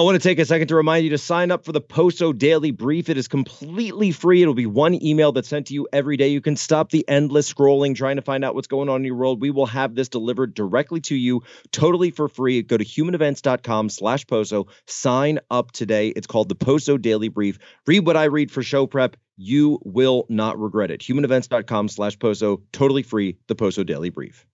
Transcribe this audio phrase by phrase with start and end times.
[0.00, 2.32] I want to take a second to remind you to sign up for the Poso
[2.32, 3.10] Daily Brief.
[3.10, 4.40] It is completely free.
[4.40, 6.28] It'll be one email that's sent to you every day.
[6.28, 9.16] You can stop the endless scrolling trying to find out what's going on in your
[9.16, 9.42] world.
[9.42, 12.62] We will have this delivered directly to you totally for free.
[12.62, 14.68] Go to humanevents.com slash Poso.
[14.86, 16.08] Sign up today.
[16.08, 17.58] It's called the Poso Daily Brief.
[17.86, 19.18] Read what I read for show prep.
[19.36, 21.02] You will not regret it.
[21.02, 22.62] Humanevents.com slash Poso.
[22.72, 23.36] Totally free.
[23.48, 24.46] The Poso Daily Brief.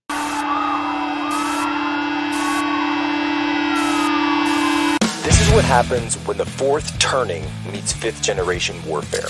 [5.47, 9.27] This is what happens when the fourth turning meets fifth generation warfare.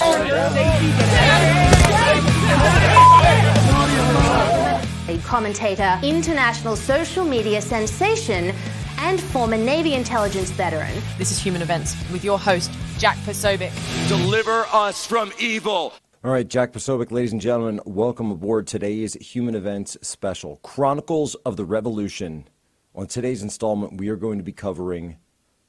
[5.07, 8.51] A commentator, international social media sensation,
[8.97, 10.91] and former Navy intelligence veteran.
[11.19, 13.71] This is Human Events with your host, Jack Posobiec.
[14.07, 15.93] Deliver us from evil.
[16.23, 21.57] All right, Jack Posobiec, ladies and gentlemen, welcome aboard today's Human Events special, Chronicles of
[21.57, 22.47] the Revolution.
[22.95, 25.17] On today's installment, we are going to be covering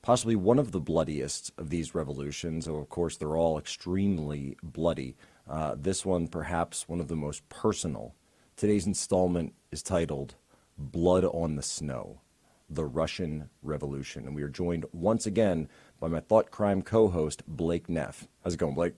[0.09, 2.67] possibly one of the bloodiest of these revolutions.
[2.67, 5.19] Of course, they're all extremely bloody.
[5.47, 8.15] Uh, this one, perhaps one of the most personal.
[8.57, 10.35] Today's installment is titled
[10.79, 12.23] Blood on the Snow
[12.71, 14.25] The Russian Revolution.
[14.25, 15.69] And we are joined once again
[16.01, 18.27] by my Thought Crime co host, Blake Neff.
[18.43, 18.95] How's it going, Blake?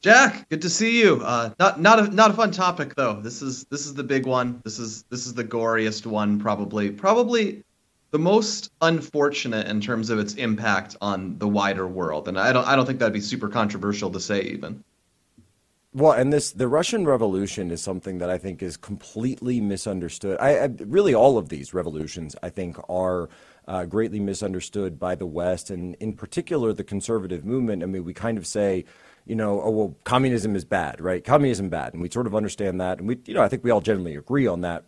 [0.00, 1.20] Jack, good to see you.
[1.24, 3.20] Uh, not not a not a fun topic though.
[3.20, 4.60] This is this is the big one.
[4.64, 6.92] This is this is the goriest one probably.
[6.92, 7.64] Probably
[8.10, 12.28] the most unfortunate in terms of its impact on the wider world.
[12.28, 14.84] And I don't I don't think that'd be super controversial to say even.
[15.92, 20.38] Well, and this the Russian Revolution is something that I think is completely misunderstood.
[20.40, 23.28] I, I really all of these revolutions I think are
[23.66, 27.82] uh, greatly misunderstood by the West, and in particular the conservative movement.
[27.82, 28.84] I mean, we kind of say,
[29.24, 31.24] you know, oh well, communism is bad, right?
[31.24, 33.70] Communism bad, and we sort of understand that, and we, you know, I think we
[33.70, 34.84] all generally agree on that.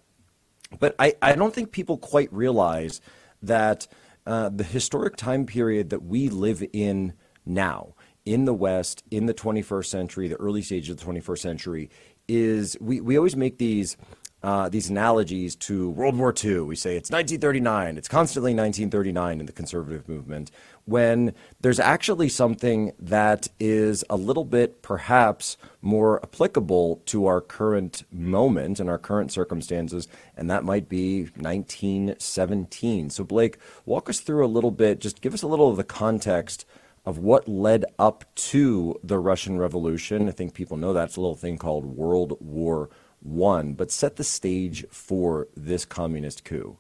[0.78, 3.00] But I, I don't think people quite realize
[3.42, 3.86] that
[4.26, 7.14] uh, the historic time period that we live in
[7.44, 11.90] now in the West, in the 21st century, the early stage of the 21st century,
[12.28, 13.96] is we, we always make these
[14.42, 16.60] uh, these analogies to World War II.
[16.60, 17.96] We say it's 1939.
[17.96, 20.50] It's constantly 1939 in the conservative movement
[20.84, 28.02] when there's actually something that is a little bit perhaps more applicable to our current
[28.10, 33.10] moment and our current circumstances, and that might be 1917.
[33.10, 35.84] So, Blake, walk us through a little bit, just give us a little of the
[35.84, 36.66] context
[37.04, 40.28] of what led up to the Russian Revolution.
[40.28, 42.90] I think people know that's a little thing called World War
[43.22, 46.76] One, but set the stage for this communist coup.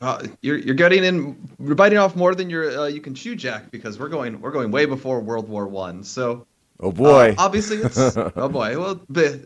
[0.00, 3.34] Uh, you're you're getting in, you're biting off more than you're uh, you can chew,
[3.34, 6.04] Jack, because we're going we're going way before World War One.
[6.04, 6.46] So,
[6.80, 8.78] oh boy, uh, obviously it's oh boy.
[8.78, 9.00] Well,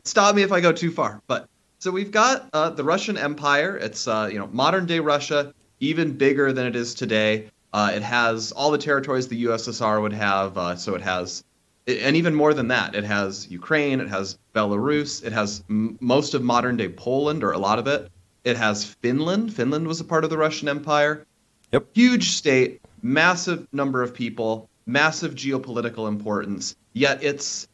[0.04, 1.22] stop me if I go too far.
[1.28, 3.76] But so we've got uh, the Russian Empire.
[3.76, 7.50] It's uh, you know modern day Russia, even bigger than it is today.
[7.72, 10.80] Uh, it has all the territories the USSR would have.
[10.80, 11.44] so it has,
[11.88, 14.00] and even more than that, it has Ukraine.
[14.00, 15.24] It has Belarus.
[15.24, 18.10] It has m- most of modern day Poland, or a lot of it.
[18.44, 19.52] It has Finland.
[19.52, 21.26] Finland was a part of the Russian Empire.
[21.72, 21.86] Yep.
[21.94, 26.76] Huge state, massive number of people, massive geopolitical importance.
[26.92, 27.68] Yet it's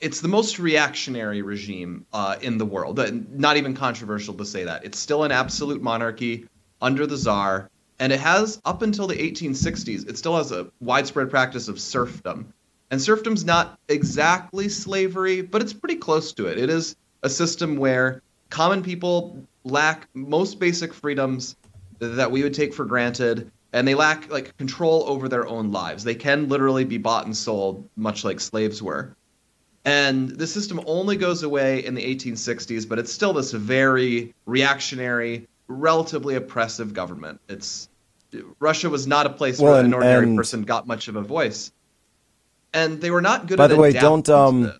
[0.00, 3.00] it's the most reactionary regime uh, in the world.
[3.32, 4.84] Not even controversial to say that.
[4.84, 6.46] It's still an absolute monarchy
[6.82, 10.08] under the czar, and it has up until the 1860s.
[10.08, 12.52] It still has a widespread practice of serfdom,
[12.90, 16.58] and serfdom's not exactly slavery, but it's pretty close to it.
[16.58, 21.56] It is a system where common people lack most basic freedoms
[21.98, 26.04] that we would take for granted and they lack like control over their own lives.
[26.04, 29.16] They can literally be bought and sold much like slaves were.
[29.84, 35.48] And the system only goes away in the 1860s but it's still this very reactionary
[35.68, 37.40] relatively oppressive government.
[37.48, 37.88] It's
[38.60, 41.72] russia was not a place well, where an ordinary person got much of a voice
[42.72, 44.72] and they were not good by the way don't um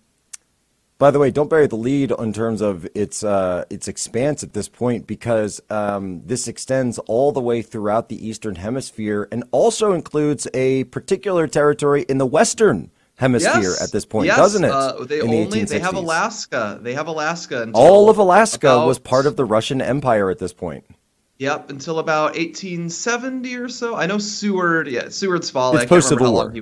[0.99, 4.53] by the way, don't bury the lead in terms of its uh, its expanse at
[4.53, 9.93] this point, because um, this extends all the way throughout the Eastern Hemisphere and also
[9.93, 13.81] includes a particular territory in the Western Hemisphere yes.
[13.81, 14.37] at this point, yes.
[14.37, 14.71] doesn't it?
[14.71, 16.79] Uh, they in only the they have Alaska.
[16.81, 17.69] They have Alaska.
[17.73, 18.87] All of Alaska about...
[18.87, 20.83] was part of the Russian Empire at this point.
[21.39, 23.95] Yep, until about 1870 or so.
[23.95, 25.77] I know Seward, yeah, Seward's Folly.
[25.77, 26.53] It's post Civil War.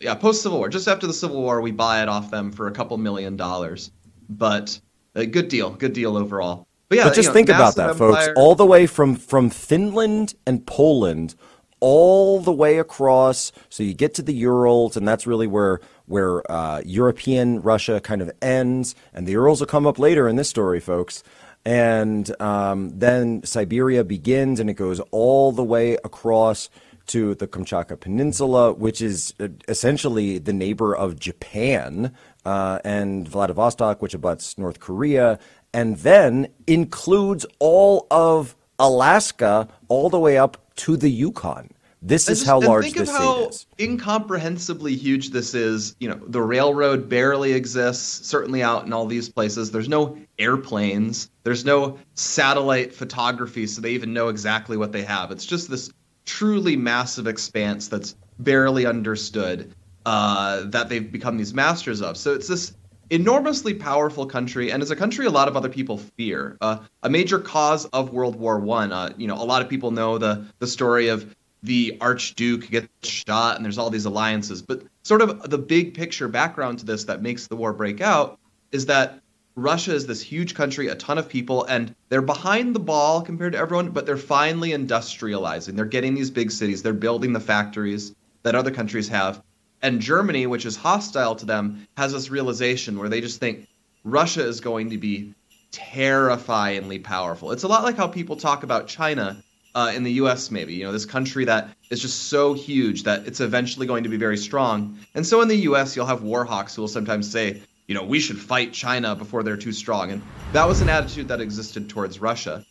[0.00, 0.70] Yeah, post Civil War.
[0.70, 3.90] Just after the Civil War, we buy it off them for a couple million dollars.
[4.30, 4.80] But
[5.14, 6.66] a good deal, good deal overall.
[6.88, 8.12] But yeah, but just you know, think about that, empire.
[8.12, 8.28] folks.
[8.36, 11.34] All the way from from Finland and Poland,
[11.80, 13.52] all the way across.
[13.68, 18.22] So you get to the Urals, and that's really where where uh, European Russia kind
[18.22, 21.22] of ends, and the Urals will come up later in this story, folks
[21.64, 26.68] and um, then Siberia begins and it goes all the way across
[27.06, 32.14] to the Kamchatka Peninsula, which is uh, essentially the neighbor of Japan,
[32.44, 35.38] uh, and Vladivostok, which abuts North Korea,
[35.72, 41.70] and then includes all of Alaska all the way up to the Yukon.
[42.06, 45.96] This is just- how large think this of how incomprehensibly huge this is.
[46.00, 49.70] You know, the railroad barely exists, certainly out in all these places.
[49.70, 51.30] There's no airplanes.
[51.44, 55.30] There's no satellite photography, so they even know exactly what they have.
[55.30, 55.90] It's just this
[56.26, 59.72] truly massive expanse that's barely understood
[60.04, 62.18] uh, that they've become these masters of.
[62.18, 62.74] So it's this
[63.08, 66.58] enormously powerful country, and it's a country a lot of other people fear.
[66.60, 68.92] Uh, a major cause of World War One.
[68.92, 71.34] Uh, you know, a lot of people know the the story of
[71.64, 74.60] the Archduke gets shot, and there's all these alliances.
[74.60, 78.38] But sort of the big picture background to this that makes the war break out
[78.70, 79.20] is that
[79.56, 83.52] Russia is this huge country, a ton of people, and they're behind the ball compared
[83.52, 85.74] to everyone, but they're finally industrializing.
[85.74, 89.42] They're getting these big cities, they're building the factories that other countries have.
[89.80, 93.66] And Germany, which is hostile to them, has this realization where they just think
[94.02, 95.34] Russia is going to be
[95.70, 97.52] terrifyingly powerful.
[97.52, 99.42] It's a lot like how people talk about China
[99.74, 100.50] uh, in the U.S.
[100.50, 104.08] Maybe you know this country that is just so huge that it's eventually going to
[104.08, 104.98] be very strong.
[105.14, 105.96] And so in the U.S.
[105.96, 109.42] you'll have war hawks who will sometimes say, you know, we should fight China before
[109.42, 110.10] they're too strong.
[110.12, 110.22] And
[110.52, 112.64] that was an attitude that existed towards Russia.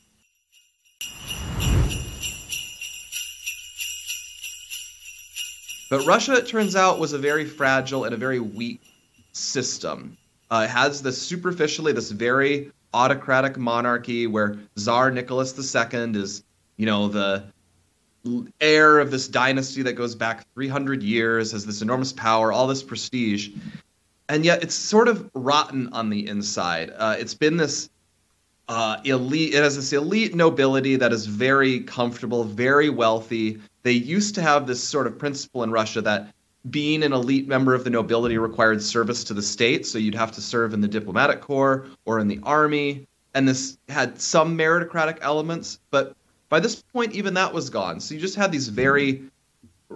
[5.89, 8.81] But Russia, it turns out, was a very fragile and a very weak
[9.31, 10.17] system.
[10.49, 16.43] Uh, it has this superficially this very autocratic monarchy where Tsar Nicholas II is,
[16.77, 17.43] you know, the
[18.61, 22.83] heir of this dynasty that goes back 300 years, has this enormous power, all this
[22.83, 23.49] prestige,
[24.29, 26.91] and yet it's sort of rotten on the inside.
[26.97, 27.89] Uh, it's been this
[28.69, 29.53] uh, elite.
[29.53, 33.59] It has this elite nobility that is very comfortable, very wealthy.
[33.83, 36.33] They used to have this sort of principle in Russia that
[36.69, 40.31] being an elite member of the nobility required service to the state, so you'd have
[40.31, 43.05] to serve in the diplomatic corps or in the army.
[43.33, 46.15] And this had some meritocratic elements, but
[46.53, 47.99] by this point, even that was gone.
[47.99, 49.23] So you just had these very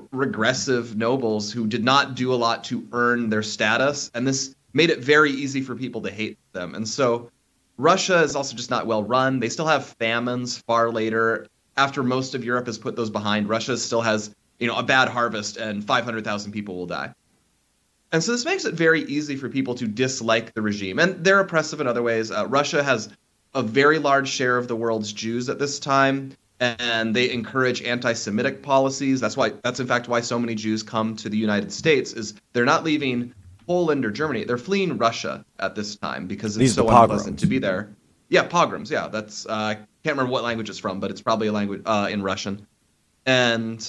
[0.10, 4.90] regressive nobles who did not do a lot to earn their status, and this made
[4.90, 6.74] it very easy for people to hate them.
[6.74, 7.30] And so
[7.78, 9.40] Russia is also just not well run.
[9.40, 11.46] They still have famines far later.
[11.78, 15.10] After most of Europe has put those behind, Russia still has, you know, a bad
[15.10, 17.14] harvest and 500,000 people will die.
[18.12, 20.98] And so this makes it very easy for people to dislike the regime.
[20.98, 22.32] And they're oppressive in other ways.
[22.32, 23.10] Uh, Russia has
[23.54, 28.64] a very large share of the world's Jews at this time, and they encourage anti-Semitic
[28.64, 29.20] policies.
[29.20, 32.34] That's why that's in fact why so many Jews come to the United States is
[32.54, 33.34] they're not leaving
[33.68, 34.44] Poland or Germany.
[34.44, 37.96] They're fleeing Russia at this time because it's These so unpleasant to be there.
[38.30, 38.90] Yeah, pogroms.
[38.90, 41.82] Yeah, that's uh, I can't remember what language it's from, but it's probably a language
[41.86, 42.66] uh, in Russian.
[43.26, 43.82] And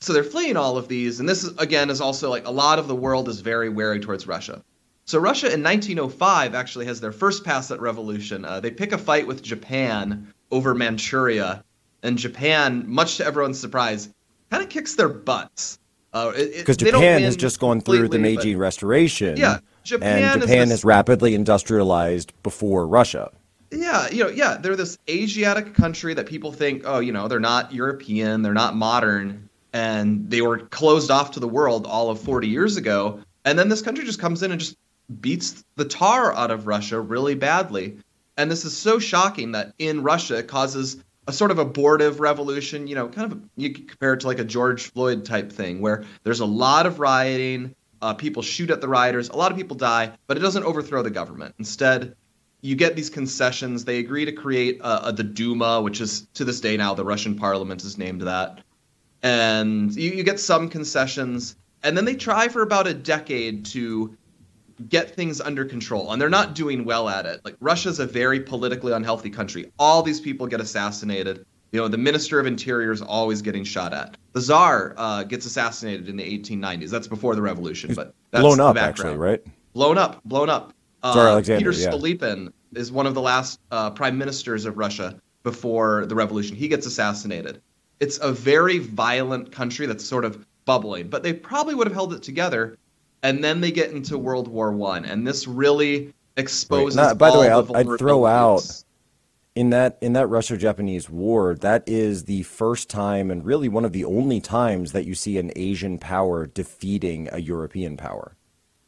[0.00, 2.78] so they're fleeing all of these, and this is, again is also like a lot
[2.78, 4.62] of the world is very wary towards Russia.
[5.06, 8.44] So Russia in 1905 actually has their first pass at revolution.
[8.44, 11.64] Uh, they pick a fight with Japan over Manchuria,
[12.02, 14.08] and Japan, much to everyone's surprise,
[14.50, 15.78] kind of kicks their butts.
[16.12, 19.36] Uh, Because don't Japan has just gone through the Meiji but- Restoration.
[19.36, 23.30] Yeah, Japan and is Japan this- has rapidly industrialized before Russia.
[23.72, 27.40] Yeah, you know, yeah, they're this Asiatic country that people think, oh, you know, they're
[27.40, 32.20] not European, they're not modern, and they were closed off to the world all of
[32.20, 33.20] 40 years ago.
[33.44, 34.76] And then this country just comes in and just
[35.20, 37.98] beats the tar out of Russia really badly.
[38.36, 42.86] And this is so shocking that in Russia it causes a sort of abortive revolution,
[42.86, 45.80] you know, kind of you could compare it to like a George Floyd type thing
[45.80, 49.58] where there's a lot of rioting, uh, people shoot at the rioters, a lot of
[49.58, 51.54] people die, but it doesn't overthrow the government.
[51.58, 52.14] Instead,
[52.60, 53.84] you get these concessions.
[53.84, 57.36] They agree to create uh, the Duma, which is to this day now the Russian
[57.36, 58.60] parliament is named that.
[59.22, 61.56] And you, you get some concessions.
[61.82, 64.16] And then they try for about a decade to
[64.88, 66.12] get things under control.
[66.12, 67.40] And they're not doing well at it.
[67.44, 69.72] Like, Russia's a very politically unhealthy country.
[69.78, 71.46] All these people get assassinated.
[71.72, 74.16] You know, the Minister of Interior is always getting shot at.
[74.32, 76.90] The czar uh, gets assassinated in the 1890s.
[76.90, 79.42] That's before the revolution, but that's Blown up, actually, right?
[79.76, 80.72] blown up, blown up.
[81.02, 81.90] Uh, Alexander, Peter yeah.
[81.90, 86.56] Stolypin is one of the last uh, prime ministers of Russia before the revolution.
[86.56, 87.60] He gets assassinated.
[88.00, 92.12] It's a very violent country that's sort of bubbling, but they probably would have held
[92.14, 92.78] it together.
[93.26, 96.94] And then they get into World War One, and this really exposes.
[96.94, 98.84] Now, by the way, I'll- I'd throw out-
[99.56, 103.92] in that in that Russo-Japanese war, that is the first time and really one of
[103.92, 108.36] the only times that you see an Asian power defeating a European power.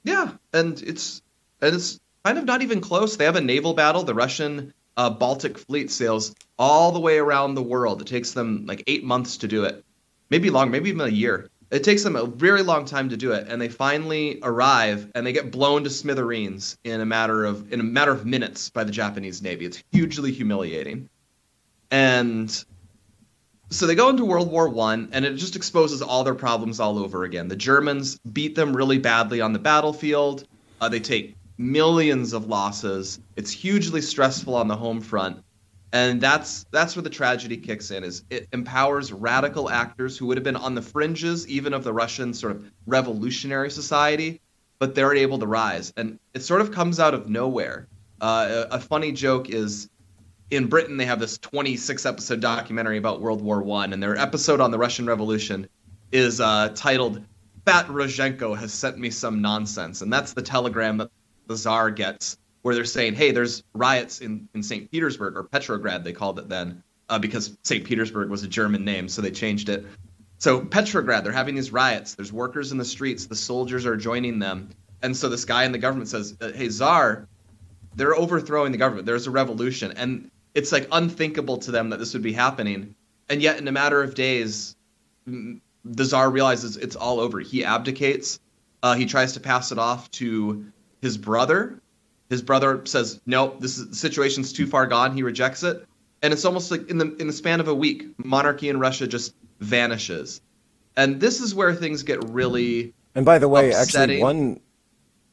[0.05, 1.21] Yeah, and it's
[1.61, 3.17] and it's kind of not even close.
[3.17, 4.05] They have a naval battle.
[4.05, 8.03] The Russian uh, Baltic fleet sails all the way around the world.
[8.03, 9.85] It takes them like eight months to do it,
[10.31, 11.49] maybe long, maybe even a year.
[11.71, 15.27] It takes them a very long time to do it, and they finally arrive and
[15.27, 18.85] they get blown to smithereens in a matter of in a matter of minutes by
[18.85, 19.67] the Japanese Navy.
[19.67, 21.11] It's hugely humiliating,
[21.91, 22.65] and
[23.71, 26.99] so they go into World War One, and it just exposes all their problems all
[26.99, 27.49] over again.
[27.49, 30.47] The Germans beat them really badly on the battlefield.
[30.81, 33.21] Uh, they take millions of losses.
[33.37, 35.45] It's hugely stressful on the home front,
[35.93, 38.05] and that's that's where the tragedy kicks in.
[38.05, 41.93] Is it empowers radical actors who would have been on the fringes even of the
[41.93, 44.41] Russian sort of revolutionary society,
[44.79, 47.89] but they're able to rise, and it sort of comes out of nowhere.
[48.21, 49.89] Uh, a, a funny joke is
[50.51, 54.61] in Britain they have this 26 episode documentary about World War One, and their episode
[54.61, 55.69] on the Russian Revolution
[56.13, 57.23] is uh, titled
[57.65, 61.11] "Fat Rodzianko has sent me some nonsense," and that's the telegram that
[61.47, 64.91] the Tsar gets, where they're saying, "Hey, there's riots in in St.
[64.91, 67.85] Petersburg or Petrograd, they called it then, uh, because St.
[67.85, 69.87] Petersburg was a German name, so they changed it."
[70.39, 72.15] So Petrograd, they're having these riots.
[72.15, 73.27] There's workers in the streets.
[73.27, 74.71] The soldiers are joining them,
[75.03, 77.29] and so this guy in the government says, uh, "Hey, Tsar."
[77.97, 79.07] They're overthrowing the government.
[79.07, 82.95] There's a revolution, and it's like unthinkable to them that this would be happening
[83.29, 84.77] and yet in a matter of days
[85.27, 88.41] the czar realizes it's all over he abdicates
[88.83, 90.65] uh, he tries to pass it off to
[91.03, 91.81] his brother
[92.31, 95.15] his brother says no this is, the situation's too far gone.
[95.15, 95.87] He rejects it.
[96.23, 99.07] And it's almost like in the in the span of a week monarchy in russia
[99.07, 100.41] just vanishes.
[100.97, 104.17] And this is where things get really and by the way upsetting.
[104.17, 104.61] actually one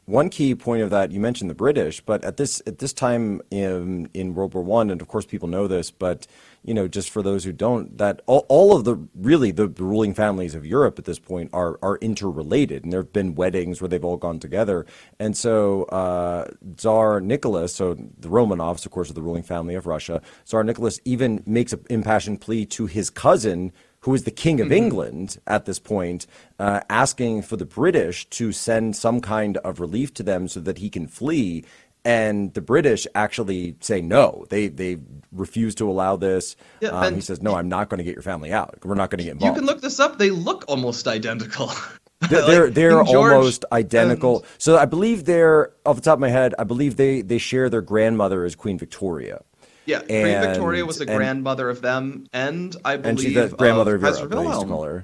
[0.06, 3.42] one key point of that you mentioned the British, but at this at this time
[3.50, 6.28] in in World War One, and of course people know this, but
[6.66, 9.84] you know just for those who don't, that all, all of the really the, the
[9.84, 13.82] ruling families of Europe at this point are are interrelated, and there have been weddings
[13.82, 14.86] where they've all gone together,
[15.20, 16.46] and so uh,
[16.78, 20.22] Tsar Nicholas, so the Romanovs, of course, are the ruling family of Russia.
[20.46, 23.72] Tsar Nicholas even makes an impassioned plea to his cousin
[24.06, 24.76] who is the King of mm-hmm.
[24.76, 26.28] England at this point,
[26.60, 30.78] uh, asking for the British to send some kind of relief to them so that
[30.78, 31.66] he can flee.
[32.06, 34.46] And the British actually say no.
[34.50, 35.00] They they
[35.32, 36.56] refuse to allow this.
[36.80, 38.78] Yeah, um, he says, "No, I'm not going to get your family out.
[38.84, 40.20] We're not going to get involved." You can look this up.
[40.20, 41.72] They look almost identical.
[42.30, 44.42] they're they're, almost identical.
[44.42, 44.48] And...
[44.60, 46.54] So I believe they're off the top of my head.
[46.60, 49.42] I believe they they share their grandmother as Queen Victoria.
[49.88, 53.58] Yeah, Queen Victoria was a and, grandmother of them, and I believe and she's the
[53.58, 55.04] grandmother of, of Europe, Wilhelm.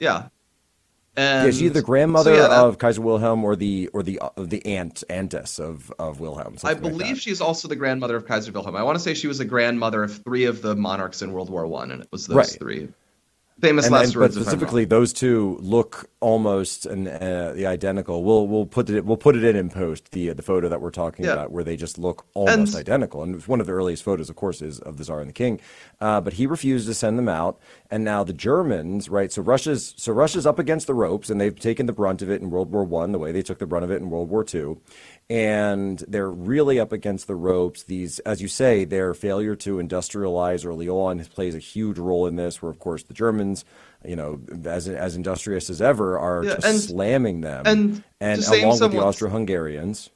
[0.00, 0.28] Yeah.
[1.14, 4.18] And yeah, she's the grandmother so yeah, that, of Kaiser Wilhelm, or the or the
[4.18, 6.56] uh, the aunt auntess of of Wilhelm.
[6.64, 8.76] I believe like she's also the grandmother of Kaiser Wilhelm.
[8.76, 11.50] I want to say she was the grandmother of three of the monarchs in World
[11.50, 12.58] War One, and it was those right.
[12.58, 12.88] three
[13.60, 14.36] famous and, last and, words.
[14.36, 18.22] But specifically, those two look almost an, uh, the identical.
[18.24, 20.90] We'll we'll put it we'll put it in in post the the photo that we're
[20.90, 21.32] talking yeah.
[21.32, 23.22] about where they just look almost and, identical.
[23.22, 25.60] And one of the earliest photos, of course, is of the Tsar and the King.
[26.00, 29.32] Uh, but he refused to send them out, and now the Germans, right?
[29.32, 32.40] So Russia's so Russia's up against the ropes, and they've taken the brunt of it
[32.40, 34.44] in World War One, the way they took the brunt of it in World War
[34.44, 34.80] Two
[35.30, 37.84] and they're really up against the ropes.
[37.84, 42.36] These, as you say, their failure to industrialize early on plays a huge role in
[42.36, 42.60] this.
[42.60, 43.64] Where, of course, the Germans,
[44.04, 48.44] you know, as as industrious as ever, are yeah, just and, slamming them, and, and
[48.44, 50.10] along with the Austro-Hungarians.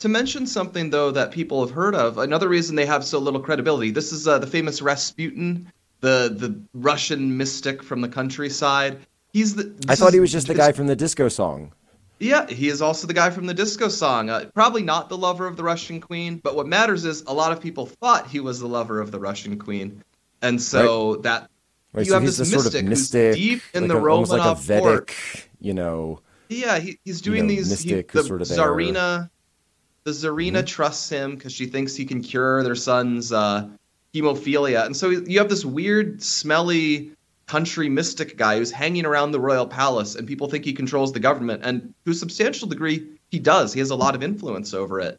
[0.00, 3.40] To mention something though that people have heard of, another reason they have so little
[3.40, 3.90] credibility.
[3.90, 8.98] This is uh, the famous Rasputin, the the Russian mystic from the countryside.
[9.32, 9.74] He's the.
[9.88, 11.72] I thought he was just the guy from the disco song.
[12.20, 14.28] Yeah, he is also the guy from the disco song.
[14.28, 17.52] Uh, probably not the lover of the Russian queen, but what matters is a lot
[17.52, 20.02] of people thought he was the lover of the Russian queen,
[20.42, 21.22] and so right.
[21.22, 21.50] that
[21.92, 24.28] right, you so have this mystic, sort of mystic deep in like the a, Romanov
[24.28, 25.48] like a Vedic, court.
[25.60, 26.20] you know.
[26.48, 27.70] Yeah, he, he's doing you know, these.
[27.70, 29.30] Mystic he, the sort of Tsarina,
[30.02, 30.64] the Tsarina mm-hmm.
[30.64, 33.68] trusts him because she thinks he can cure their son's uh,
[34.12, 37.12] hemophilia, and so you have this weird, smelly
[37.48, 41.18] country mystic guy who's hanging around the royal palace and people think he controls the
[41.18, 43.72] government and to a substantial degree he does.
[43.72, 45.18] He has a lot of influence over it.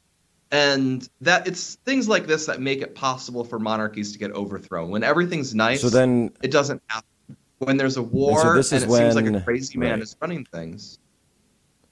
[0.52, 4.90] And that it's things like this that make it possible for monarchies to get overthrown.
[4.90, 7.08] When everything's nice so then it doesn't happen.
[7.58, 10.02] When there's a war and, so and it when, seems like a crazy man right.
[10.02, 10.99] is running things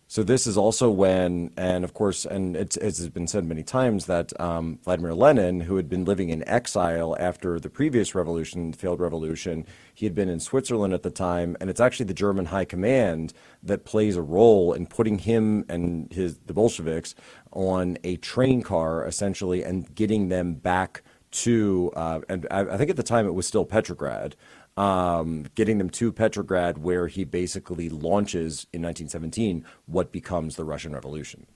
[0.10, 4.06] so this is also when, and of course, and it's, it's been said many times
[4.06, 9.02] that um, Vladimir Lenin, who had been living in exile after the previous revolution, failed
[9.02, 12.64] revolution, he had been in Switzerland at the time, and it's actually the German High
[12.64, 17.14] Command that plays a role in putting him and his the Bolsheviks
[17.52, 22.90] on a train car, essentially, and getting them back to, uh, and I, I think
[22.90, 24.36] at the time it was still Petrograd
[24.78, 30.94] um, getting them to Petrograd, where he basically launches in 1917 what becomes the Russian
[30.94, 31.48] Revolution.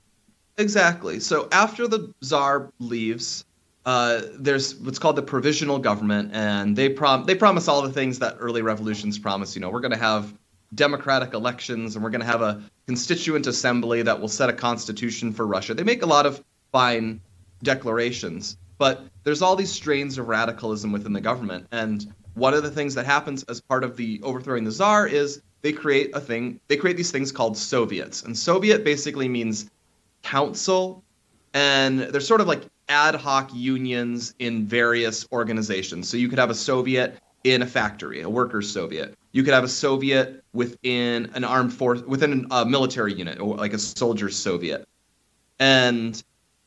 [0.58, 1.20] Exactly.
[1.20, 3.44] So after the Tsar leaves,
[3.86, 8.18] uh, there's what's called the provisional government, and they prom they promise all the things
[8.18, 9.54] that early revolutions promise.
[9.54, 10.32] You know, we're going to have
[10.74, 15.32] democratic elections, and we're going to have a constituent assembly that will set a constitution
[15.32, 15.74] for Russia.
[15.74, 17.20] They make a lot of fine
[17.62, 22.70] declarations, but there's all these strains of radicalism within the government, and one of the
[22.70, 26.60] things that happens as part of the overthrowing the czar is they create a thing.
[26.68, 29.70] They create these things called Soviets, and Soviet basically means
[30.22, 31.04] council,
[31.54, 36.08] and they're sort of like ad hoc unions in various organizations.
[36.08, 39.16] So you could have a Soviet in a factory, a workers' Soviet.
[39.32, 43.72] You could have a Soviet within an armed force, within a military unit, or like
[43.72, 44.86] a soldiers' Soviet.
[45.58, 46.22] And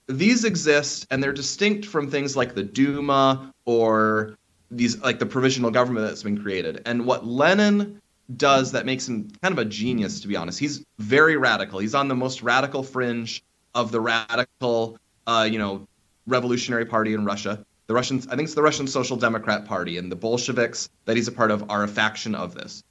[0.07, 4.37] these exist, and they're distinct from things like the Duma or
[4.75, 6.81] these like the provisional government that's been created.
[6.85, 8.01] And what Lenin
[8.35, 10.59] does that makes him kind of a genius, to be honest.
[10.59, 11.79] He's very radical.
[11.79, 15.87] He's on the most radical fringe of the radical, uh, you know,
[16.25, 17.63] revolutionary party in Russia.
[17.87, 21.27] The Russians, I think it's the Russian Social Democrat Party, and the Bolsheviks that he's
[21.27, 22.83] a part of are a faction of this.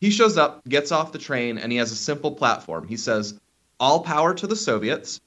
[0.00, 2.86] He shows up, gets off the train, and he has a simple platform.
[2.86, 3.38] He says,
[3.80, 5.20] "All power to the Soviets,"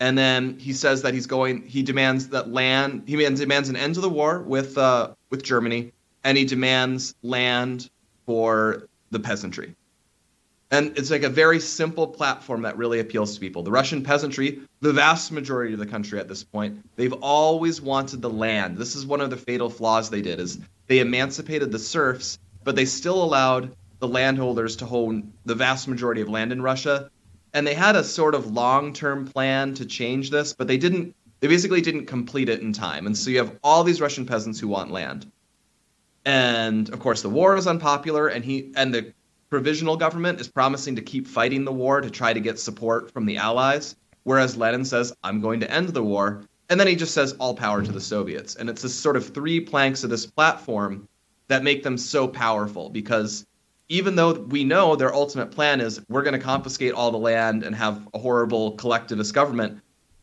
[0.00, 1.66] and then he says that he's going.
[1.66, 3.04] He demands that land.
[3.06, 5.92] He demands an end to the war with uh, with Germany,
[6.24, 7.90] and he demands land
[8.26, 9.76] for the peasantry.
[10.72, 13.64] And it's like a very simple platform that really appeals to people.
[13.64, 18.22] The Russian peasantry, the vast majority of the country at this point, they've always wanted
[18.22, 18.78] the land.
[18.78, 22.76] This is one of the fatal flaws they did is they emancipated the serfs, but
[22.76, 27.10] they still allowed the landholders to hold the vast majority of land in Russia.
[27.52, 31.48] And they had a sort of long-term plan to change this, but they didn't they
[31.48, 33.06] basically didn't complete it in time.
[33.06, 35.30] And so you have all these Russian peasants who want land.
[36.24, 39.12] And of course the war is unpopular and he and the
[39.48, 43.26] provisional government is promising to keep fighting the war to try to get support from
[43.26, 46.42] the Allies, whereas Lenin says, I'm going to end the war.
[46.68, 48.54] And then he just says, all power to the Soviets.
[48.54, 51.08] And it's this sort of three planks of this platform
[51.48, 53.44] that make them so powerful because
[53.90, 57.64] even though we know their ultimate plan is we're going to confiscate all the land
[57.64, 59.80] and have a horrible collectivist government,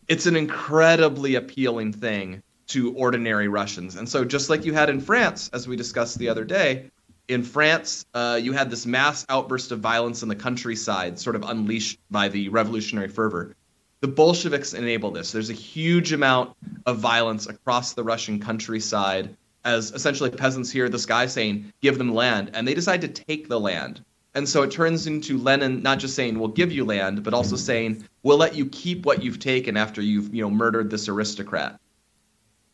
[0.07, 3.97] it's an incredibly appealing thing to ordinary Russians.
[3.97, 6.89] And so, just like you had in France, as we discussed the other day,
[7.27, 11.43] in France, uh, you had this mass outburst of violence in the countryside, sort of
[11.43, 13.53] unleashed by the revolutionary fervor.
[13.99, 15.33] The Bolsheviks enable this.
[15.33, 21.05] There's a huge amount of violence across the Russian countryside as essentially peasants hear this
[21.05, 24.03] guy saying, give them land, and they decide to take the land.
[24.33, 27.55] And so it turns into Lenin not just saying, we'll give you land, but also
[27.55, 31.79] saying, we'll let you keep what you've taken after you've, you know, murdered this aristocrat.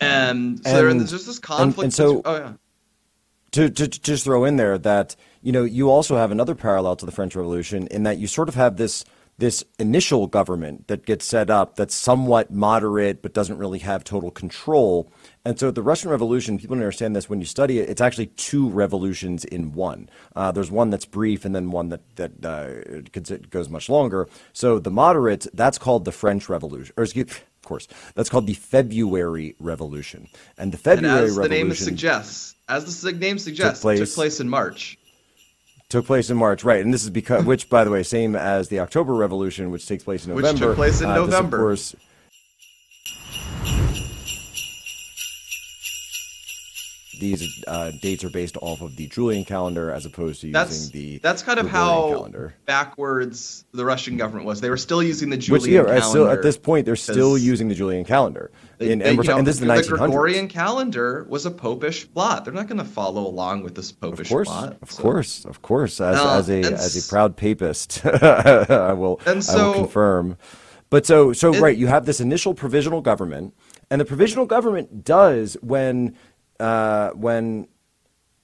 [0.02, 1.84] And so And- there's just this conflict.
[1.86, 2.54] and so- oh, yeah.
[3.52, 6.96] to, to, to just throw in there that you know you also have another parallel
[6.98, 9.06] to the French Revolution in that you sort of have this
[9.38, 14.32] this initial government that gets set up that's somewhat moderate but doesn't really have total
[14.32, 15.12] control.
[15.46, 17.90] And so the Russian Revolution, people don't understand this when you study it.
[17.90, 20.10] It's actually two revolutions in one.
[20.36, 23.02] Uh, there's one that's brief and then one that that uh,
[23.50, 24.30] goes much longer.
[24.54, 27.30] So the moderates, that's called the French Revolution, or excuse.
[27.32, 30.28] Of course, that's called the February Revolution,
[30.58, 34.16] and the February And as the name suggests, as the name suggests, it place- took
[34.16, 34.98] place in March.
[35.90, 36.84] took place in March, right?
[36.84, 40.04] And this is because, which, by the way, same as the October Revolution, which takes
[40.04, 40.52] place in November.
[40.52, 41.58] Which took place in Uh, this, of November.
[41.60, 41.96] course,
[47.24, 50.92] these uh, dates are based off of the Julian calendar as opposed to That's using
[51.00, 52.54] the that's kind of Gregorian how calendar.
[52.66, 54.60] backwards the Russian government was.
[54.62, 55.98] They were still using the Which, Julian yeah, calendar.
[55.98, 58.52] at, still, at this point, they're still using the Julian calendar.
[58.78, 59.88] they- And, they- and, know, and this is the the 1900s.
[59.98, 62.44] Gregorian calendar was a popish plot.
[62.46, 64.78] They're not going to follow along with this popish Of course, plot.
[64.82, 66.02] of so- course, of course.
[66.02, 70.38] As, Uh, as a as a proud papist, I will And I so- will confirm.
[70.90, 73.54] But so so It- right, you have this initial provisional government,
[73.90, 76.16] and the provisional government does when
[76.60, 77.68] uh, when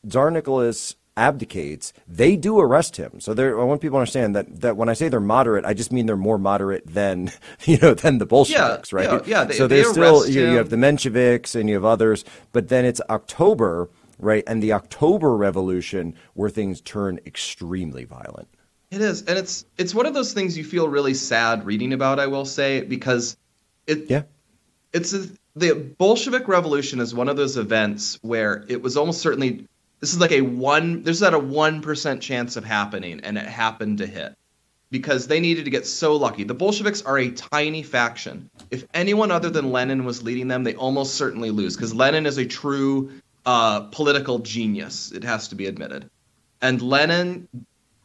[0.07, 3.19] Tsar Nicholas abdicates, they do arrest him.
[3.19, 5.91] So I want people to understand that that when I say they're moderate, I just
[5.91, 7.31] mean they're more moderate than
[7.65, 9.05] you know than the Bolsheviks, right?
[9.11, 11.85] yeah, yeah, they- so they there's still you, you have the Mensheviks and you have
[11.85, 14.43] others, but then it's October, right?
[14.47, 18.47] And the October Revolution where things turn extremely violent.
[18.91, 22.19] It is, and it's it's one of those things you feel really sad reading about.
[22.19, 23.37] I will say because
[23.85, 24.23] it Yeah.
[24.93, 29.67] it's a, the Bolshevik Revolution is one of those events where it was almost certainly
[29.99, 33.45] this is like a one there's at a one percent chance of happening, and it
[33.45, 34.35] happened to hit
[34.91, 36.43] because they needed to get so lucky.
[36.43, 38.49] The Bolsheviks are a tiny faction.
[38.71, 42.37] If anyone other than Lenin was leading them, they almost certainly lose because Lenin is
[42.37, 43.11] a true
[43.45, 45.11] uh, political genius.
[45.11, 46.09] It has to be admitted,
[46.61, 47.47] and Lenin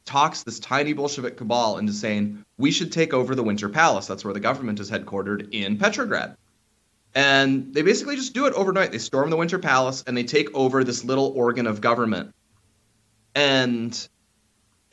[0.04, 4.06] talks this tiny Bolshevik cabal into saying we should take over the Winter Palace.
[4.06, 6.36] That's where the government is headquartered in Petrograd.
[7.14, 8.90] And they basically just do it overnight.
[8.90, 12.34] They storm the Winter Palace and they take over this little organ of government.
[13.34, 14.08] And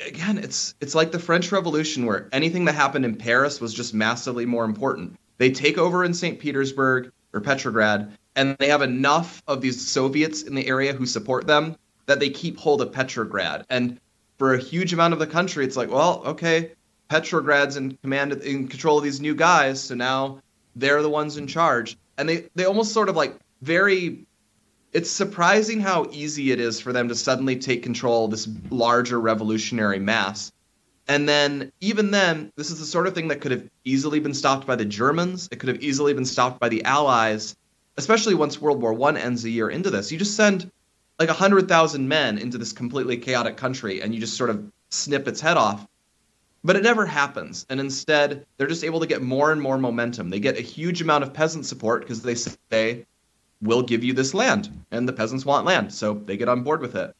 [0.05, 3.93] again, it's it's like the French Revolution where anything that happened in Paris was just
[3.93, 5.17] massively more important.
[5.37, 6.39] They take over in St.
[6.39, 11.47] Petersburg or Petrograd, and they have enough of these Soviets in the area who support
[11.47, 13.65] them that they keep hold of Petrograd.
[13.69, 13.99] And
[14.37, 16.71] for a huge amount of the country, it's like, well, okay,
[17.09, 20.41] Petrograd's in command in control of these new guys, so now
[20.75, 21.97] they're the ones in charge.
[22.21, 24.27] And they they almost sort of like very
[24.93, 29.19] it's surprising how easy it is for them to suddenly take control of this larger
[29.19, 30.51] revolutionary mass.
[31.07, 34.35] And then, even then, this is the sort of thing that could have easily been
[34.35, 35.49] stopped by the Germans.
[35.51, 37.55] It could have easily been stopped by the Allies,
[37.97, 40.11] especially once World War One ends a year into this.
[40.11, 40.69] You just send
[41.17, 45.41] like 100,000 men into this completely chaotic country and you just sort of snip its
[45.41, 45.87] head off.
[46.63, 47.65] But it never happens.
[47.69, 50.29] And instead, they're just able to get more and more momentum.
[50.29, 53.05] They get a huge amount of peasant support because they say,
[53.61, 54.69] we'll give you this land.
[54.91, 55.91] And the peasants want land.
[55.93, 57.15] So they get on board with it.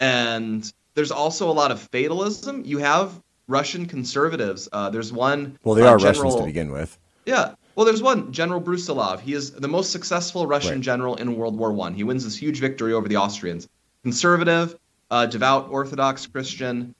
[0.00, 2.62] And there's also a lot of fatalism.
[2.64, 4.68] You have Russian conservatives.
[4.72, 5.58] Uh, there's one.
[5.62, 6.98] Well, they uh, are general, Russians to begin with.
[7.26, 7.54] Yeah.
[7.76, 9.20] Well, there's one, General Brusilov.
[9.20, 10.80] He is the most successful Russian Right.
[10.80, 11.94] general in World War One.
[11.94, 13.68] He wins this huge victory over the Austrians.
[14.02, 14.76] Conservative,
[15.10, 16.94] uh, devout Orthodox Christian.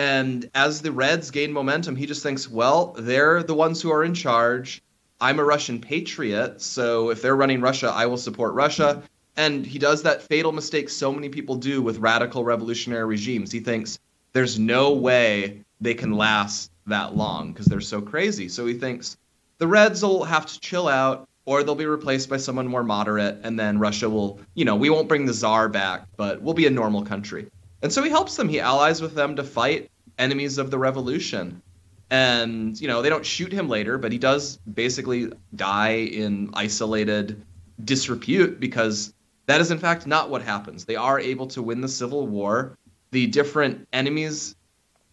[0.00, 4.02] And as the Reds gain momentum, he just thinks, well, they're the ones who are
[4.02, 4.82] in charge.
[5.20, 9.02] I'm a Russian patriot, so if they're running Russia, I will support Russia.
[9.36, 13.52] And he does that fatal mistake so many people do with radical revolutionary regimes.
[13.52, 13.98] He thinks
[14.32, 18.48] there's no way they can last that long because they're so crazy.
[18.48, 19.18] So he thinks
[19.58, 23.40] the Reds will have to chill out or they'll be replaced by someone more moderate
[23.42, 26.66] and then Russia will, you know, we won't bring the czar back, but we'll be
[26.66, 27.50] a normal country.
[27.82, 28.48] And so he helps them.
[28.48, 31.62] He allies with them to fight enemies of the revolution.
[32.10, 37.42] And, you know, they don't shoot him later, but he does basically die in isolated
[37.82, 39.14] disrepute because
[39.46, 40.84] that is in fact not what happens.
[40.84, 42.76] They are able to win the civil war.
[43.12, 44.54] The different enemies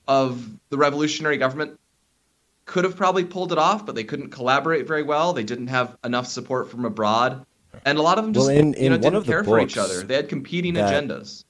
[0.08, 1.80] of the revolutionary government
[2.65, 5.34] could have probably pulled it off, but they couldn't collaborate very well.
[5.34, 7.45] They didn't have enough support from abroad,
[7.86, 10.03] and a lot of them just Well, in- you know didn't care for each other.
[10.03, 11.45] They had competing agendas.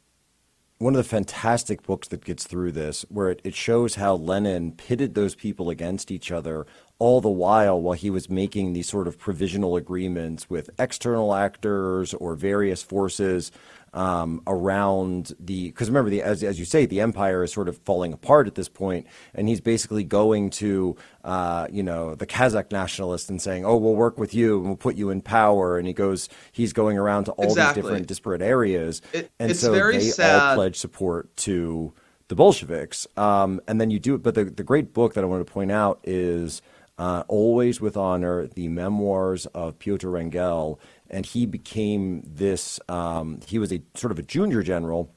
[0.79, 4.71] One of the fantastic books that gets through this, where it, it shows how Lenin
[4.71, 6.67] pitted those people against each other
[6.99, 12.13] all the while while he was making these sort of provisional agreements with external actors
[12.15, 13.51] or various forces
[13.93, 15.67] um, around the.
[15.67, 18.55] Because remember, the, as, as you say, the empire is sort of falling apart at
[18.55, 23.65] this point, and he's basically going to, uh, you know, the Kazakh nationalists and saying,
[23.65, 26.73] "Oh, we'll work with you and we'll put you in power." And he goes, he's
[26.73, 27.81] going around to all Exactly.
[27.81, 31.93] these different disparate areas, It- and it's so very they all pledge support to
[32.27, 33.07] the Bolsheviks.
[33.15, 34.23] Um, and then you do it.
[34.23, 36.61] But the, the great book that I wanted to point out is
[36.97, 40.79] uh, Always with Honor, the memoirs of Pyotr Wrangel.
[41.09, 45.13] And he became this, um, he was a sort of a junior general.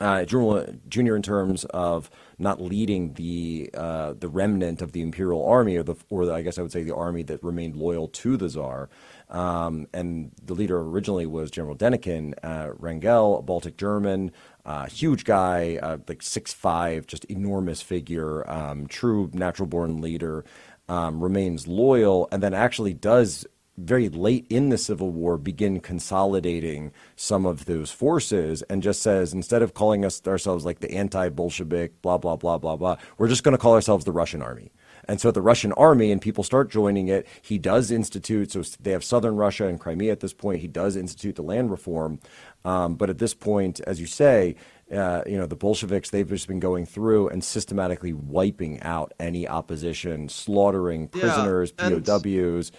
[0.00, 5.44] Uh, junior, junior in terms of not leading the uh, the remnant of the imperial
[5.44, 8.06] army, or the or the, I guess I would say the army that remained loyal
[8.06, 8.88] to the czar.
[9.28, 14.30] Um, and the leader originally was General Denikin uh, Wrangel, a Baltic German,
[14.64, 20.44] uh, huge guy, uh, like six five, just enormous figure, um, true natural born leader.
[20.88, 23.44] Um, remains loyal, and then actually does
[23.78, 29.32] very late in the Civil War begin consolidating some of those forces and just says
[29.32, 33.44] instead of calling us ourselves like the anti-Bolshevik, blah blah blah blah blah, we're just
[33.44, 34.72] going to call ourselves the Russian army.
[35.06, 37.26] And so the Russian army and people start joining it.
[37.40, 40.60] He does institute, so they have southern Russia and Crimea at this point.
[40.60, 42.20] He does institute the land reform.
[42.64, 44.56] Um, but at this point, as you say,
[44.92, 49.48] uh, you know, the Bolsheviks, they've just been going through and systematically wiping out any
[49.48, 52.70] opposition, slaughtering Yeah, prisoners, and- POWs,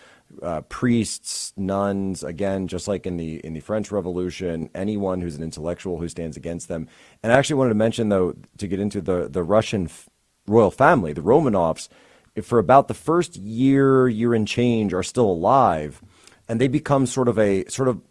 [0.42, 2.24] uh, priests, nuns.
[2.24, 6.38] Again, just like in the in the French Revolution, anyone who's an intellectual who stands
[6.38, 6.88] against them.
[7.24, 10.10] And I actually wanted to mention, though, to get into the the Russian f-
[10.48, 11.90] royal family, the Romanovs,
[12.44, 16.02] for about the first year, year and change, are still alive,
[16.48, 18.02] and they become sort of a sort of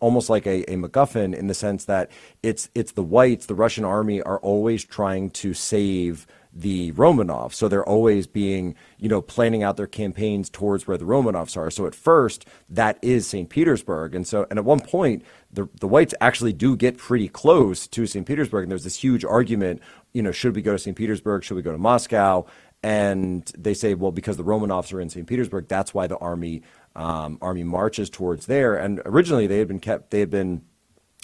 [0.00, 2.10] almost like a, a MacGuffin in the sense that
[2.42, 6.26] it's it's the whites, the Russian army are always trying to save
[6.58, 7.54] the Romanovs.
[7.54, 11.70] So they're always being, you know, planning out their campaigns towards where the Romanovs are.
[11.70, 13.48] So at first, that is St.
[13.48, 14.14] Petersburg.
[14.14, 18.06] And so, and at one point, the, the whites actually do get pretty close to
[18.06, 18.26] St.
[18.26, 18.64] Petersburg.
[18.64, 19.80] And there's this huge argument,
[20.12, 20.96] you know, should we go to St.
[20.96, 21.44] Petersburg?
[21.44, 22.44] Should we go to Moscow?
[22.82, 25.28] And they say, well, because the Romanovs are in St.
[25.28, 26.62] Petersburg, that's why the army
[26.96, 28.74] um, army marches towards there.
[28.74, 30.62] And originally, they had been kept, they had been,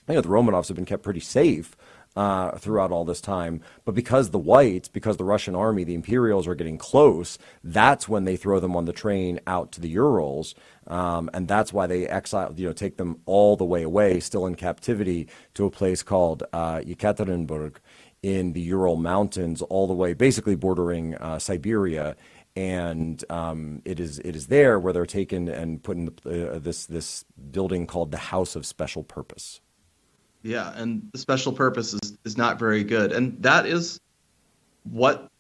[0.08, 1.76] you know, the Romanovs have been kept pretty safe
[2.16, 3.60] uh, throughout all this time.
[3.84, 8.24] But because the whites, because the Russian army, the Imperials are getting close, that's when
[8.24, 10.54] they throw them on the train out to the Urals.
[10.86, 14.46] Um, and that's why they exile, you know, take them all the way away, still
[14.46, 17.76] in captivity, to a place called uh, Yekaterinburg
[18.22, 22.16] in the Ural Mountains, all the way, basically bordering uh, Siberia.
[22.56, 26.58] And um, it is it is there where they're taken and put in the, uh,
[26.60, 29.60] this this building called the House of Special Purpose.
[30.44, 33.12] Yeah, and the special purpose is, is not very good.
[33.12, 33.98] And that is
[34.84, 35.30] what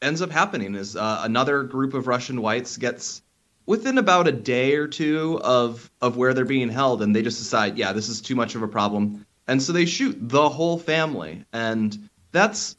[0.00, 3.20] ends up happening is uh, another group of Russian whites gets
[3.66, 7.38] within about a day or two of of where they're being held and they just
[7.38, 9.26] decide, yeah, this is too much of a problem.
[9.46, 11.44] And so they shoot the whole family.
[11.52, 12.76] And that's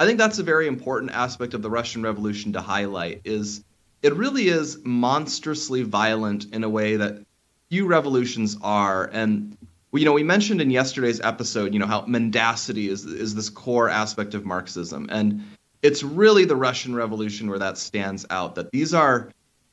[0.00, 3.62] I think that's a very important aspect of the Russian Revolution to highlight is
[4.02, 7.24] it really is monstrously violent in a way that
[7.70, 9.56] few revolutions are and
[9.96, 13.88] you know, we mentioned in yesterday's episode, you know, how mendacity is is this core
[13.88, 15.42] aspect of Marxism, and
[15.82, 18.54] it's really the Russian Revolution where that stands out.
[18.56, 19.30] That these are,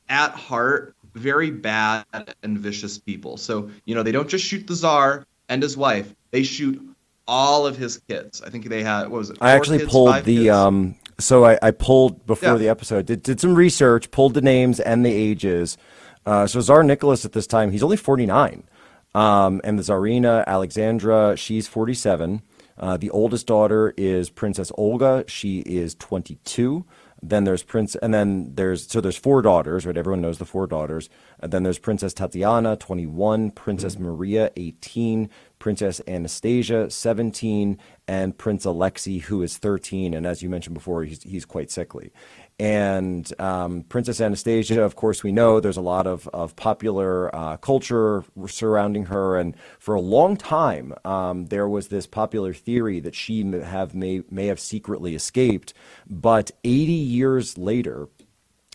[0.08, 2.04] at heart, very bad
[2.42, 3.36] and vicious people.
[3.36, 6.80] So you know, they don't just shoot the czar and his wife; they shoot
[7.26, 8.42] all of his kids.
[8.42, 9.38] I think they had what was it?
[9.40, 10.48] I actually kids, pulled the kids?
[10.50, 12.56] um, so I, I pulled before Yeah.
[12.56, 15.78] the episode, did, did some research, pulled the names and the ages.
[16.26, 18.64] Uh, so Tsar Nicholas at this time, he's only 49.
[19.14, 22.42] Um, and the Tsarina Alexandra, she's 47.
[22.76, 25.24] Uh, the oldest daughter is Princess Olga.
[25.28, 26.84] She is 22.
[27.22, 29.96] Then there's Prince, and then there's so there's four daughters, right?
[29.96, 31.08] Everyone knows the four daughters.
[31.40, 39.18] And then there's Princess Tatiana, 21, Princess Maria, 18, Princess Anastasia, 17, and Prince Alexei,
[39.18, 40.12] who is 13.
[40.12, 42.12] And as you mentioned before, he's he's quite sickly.
[42.58, 47.56] And um, Princess Anastasia, of course, we know there's a lot of, of popular uh,
[47.56, 49.36] culture surrounding her.
[49.36, 53.94] And for a long time, um, there was this popular theory that she may have,
[53.94, 55.74] may, may have secretly escaped.
[56.08, 58.08] But 80 years later,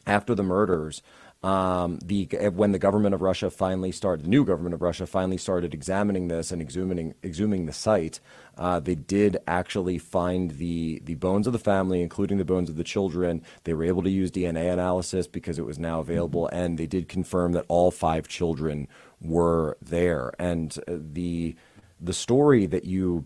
[0.05, 1.01] after the murders,
[1.41, 5.37] um, the when the government of Russia finally started, the new government of Russia finally
[5.37, 8.19] started examining this and exhuming exhuming the site,
[8.57, 12.75] uh, they did actually find the the bones of the family, including the bones of
[12.75, 13.41] the children.
[13.63, 17.07] They were able to use DNA analysis because it was now available, and they did
[17.07, 18.89] confirm that all five children
[19.21, 20.33] were there.
[20.39, 21.55] And uh, the
[22.01, 23.25] the story that you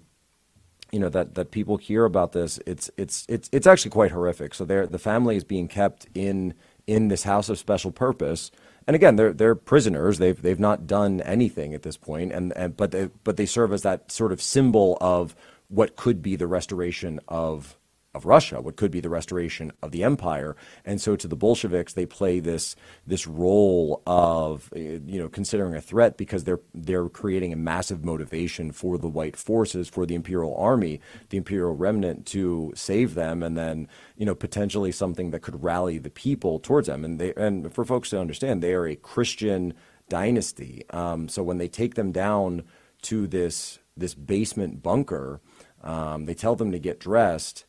[0.92, 4.54] you know that that people hear about this it's it's it's it's actually quite horrific
[4.54, 6.54] so they're the family is being kept in
[6.88, 8.52] in this house of special purpose.
[8.88, 10.18] And again they're they're prisoners.
[10.18, 13.72] They've they've not done anything at this point and, and but they but they serve
[13.72, 15.36] as that sort of symbol of
[15.70, 17.78] what could be the restoration of
[18.14, 20.56] of Russia, what could be the restoration of the empire.
[20.86, 22.76] And so to the Bolsheviks, they play this
[23.08, 28.06] this role of uh, you know considering a threat because they're they're creating a massive
[28.06, 33.42] motivation for the white forces, for the imperial army, the imperial remnant to save them,
[33.42, 37.04] and then you know potentially something that could rally the people towards them.
[37.04, 39.74] And they and for folks to understand, they are a Christian
[40.08, 40.84] dynasty.
[40.92, 42.64] Um, so when they take them down
[43.04, 45.42] to this this basement bunker,
[45.82, 47.66] um, they tell them to get dressed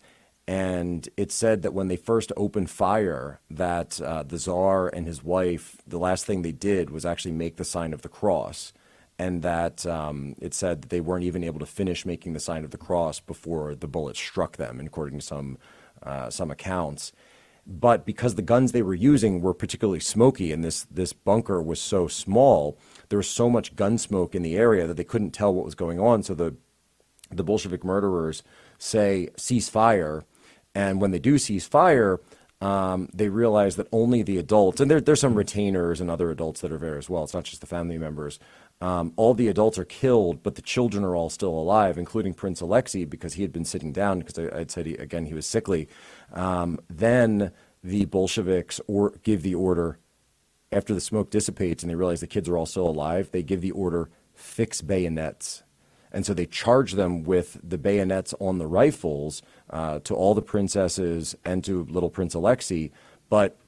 [0.47, 5.25] and it said that when they first opened fire that uh, the czar and his
[5.25, 8.73] wife the last thing they did was actually make the sign of the cross.
[9.17, 12.65] And that um, it said that they weren't even able to finish making the sign
[12.65, 15.57] of the cross before the bullet struck them according to some
[16.03, 17.13] uh, some accounts.
[17.67, 21.81] But because the guns they were using were particularly smoky and this this bunker was
[21.81, 22.77] so small
[23.09, 25.75] there was so much gun smoke in the area that they couldn't tell what was
[25.75, 26.23] going on.
[26.23, 26.57] So the
[27.31, 28.43] the Bolshevik murderers
[28.79, 30.25] say cease fire,
[30.75, 32.21] and when they do cease fire,
[32.61, 36.61] um, they realize that only the adults, and there, there's some retainers and other adults
[36.63, 37.25] that are there as well.
[37.25, 38.39] It's not just the family members.
[38.81, 42.61] Um, all the adults are killed, but the children are all still alive, including Prince
[42.61, 45.47] Alexei because he had been sitting down because I, I'd said he, again he was
[45.47, 45.89] sickly.
[46.33, 49.99] Um, then the Bolsheviks or give the order
[50.73, 53.31] after the smoke dissipates and they realize the kids are all still alive.
[53.31, 55.63] They give the order fix bayonets.
[56.15, 60.43] And so they charge them with the bayonets on the rifles uh, to all the
[60.43, 62.93] princesses and to little Prince Alexei.
[63.29, 63.59] But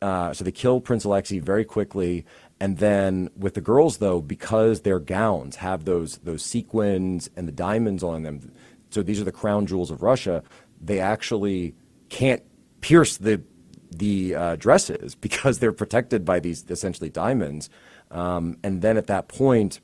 [0.00, 2.24] uh, so they kill Prince Alexei very quickly.
[2.60, 7.52] And then with the girls, though, because their gowns have those those sequins and the
[7.52, 8.52] diamonds on them,
[8.90, 10.42] so these are the crown jewels of Russia.
[10.80, 11.74] They actually
[12.08, 12.42] can't
[12.80, 13.42] pierce the
[13.90, 17.68] the uh, dresses because they're protected by these essentially diamonds.
[18.10, 19.80] Um, and then at that point,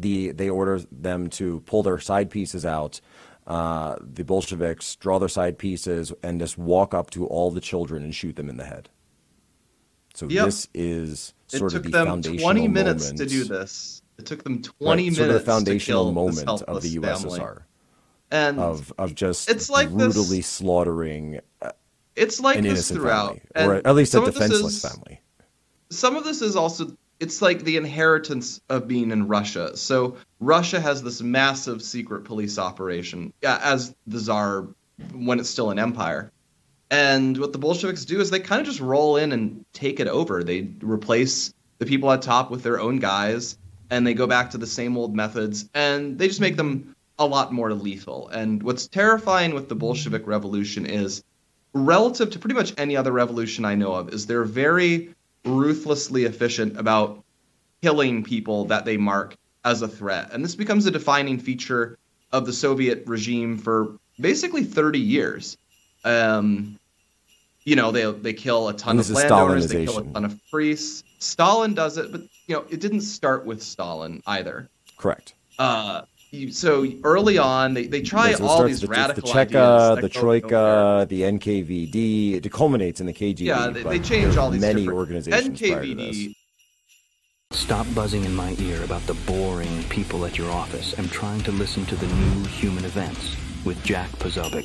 [0.00, 3.00] the they order them to pull their side pieces out.
[3.46, 8.02] Uh, the Bolsheviks draw their side pieces and just walk up to all the children
[8.04, 8.88] and shoot them in the head.
[10.14, 10.44] So Yep.
[10.44, 14.02] this is sort of took the them foundational 20 minutes moment, to do this.
[14.18, 16.88] It took them 20 right, minutes sort of the to foundational this moment of the
[16.90, 17.40] helpless family.
[17.40, 17.62] USSR.
[18.30, 21.40] and of of just it's like this- brutally slaughtering
[22.14, 25.20] it's like an this innocent throughout, family, or at least a this defenseless is- family.
[25.90, 29.76] some of this is also it's like the inheritance of being in Russia.
[29.76, 34.68] So Russia has this massive secret police operation as the czar
[35.14, 36.32] when it's still an empire.
[36.90, 40.08] And what the Bolsheviks do is they kind of just roll in and take it
[40.08, 40.44] over.
[40.44, 43.56] They replace the people at top with their own guys
[43.90, 47.26] and they go back to the same old methods and they just make them a
[47.26, 48.28] lot more lethal.
[48.28, 51.22] And what's terrifying with the Bolshevik revolution is
[51.72, 56.78] relative to pretty much any other revolution I know of is they're very ruthlessly efficient
[56.78, 57.24] about
[57.82, 60.30] killing people that they mark as a threat.
[60.32, 61.98] And this becomes a defining feature
[62.32, 65.56] of the Soviet regime for basically 30 years.
[66.04, 66.78] Um,
[67.64, 71.04] you know, they they kill a ton of landowners, they kill a ton of priests.
[71.20, 74.68] Stalin does it, but you know, it didn't start with Stalin either.
[74.96, 75.34] Correct.
[75.58, 76.02] Uh,
[76.32, 79.40] you, so early on, they, they try Yeah, so all these the, radical the Cheka,
[79.40, 79.96] ideas.
[79.96, 81.04] the that Troika, nowhere.
[81.06, 82.44] the NKVD.
[82.44, 83.40] It culminates in the KGB.
[83.40, 86.16] Yeah, they, they change all these many organizations prior to this.
[86.16, 86.34] NKVD
[87.52, 90.98] Stop buzzing in my ear about the boring people at your office.
[90.98, 94.64] I'm trying to listen to the new human events with Jack Posobiec.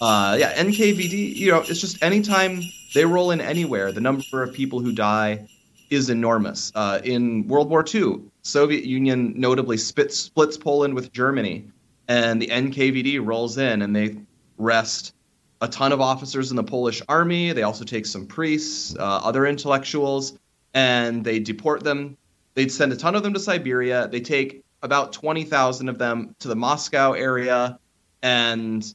[0.00, 2.62] uh, yeah, NKVD, you know, it's just anytime
[2.94, 5.46] they roll in anywhere, the number of people who die
[5.92, 6.72] is enormous.
[6.74, 11.66] Uh, in World War II, Soviet Union notably splits Poland with Germany,
[12.08, 14.16] and the NKVD rolls in and they
[14.58, 15.14] arrest
[15.60, 17.52] a ton of officers in the Polish army.
[17.52, 20.38] They also take some priests, uh, other intellectuals,
[20.74, 22.16] and they deport them.
[22.54, 24.08] They send a ton of them to Siberia.
[24.08, 27.78] They take about 20,000 of them to the Moscow area,
[28.22, 28.94] and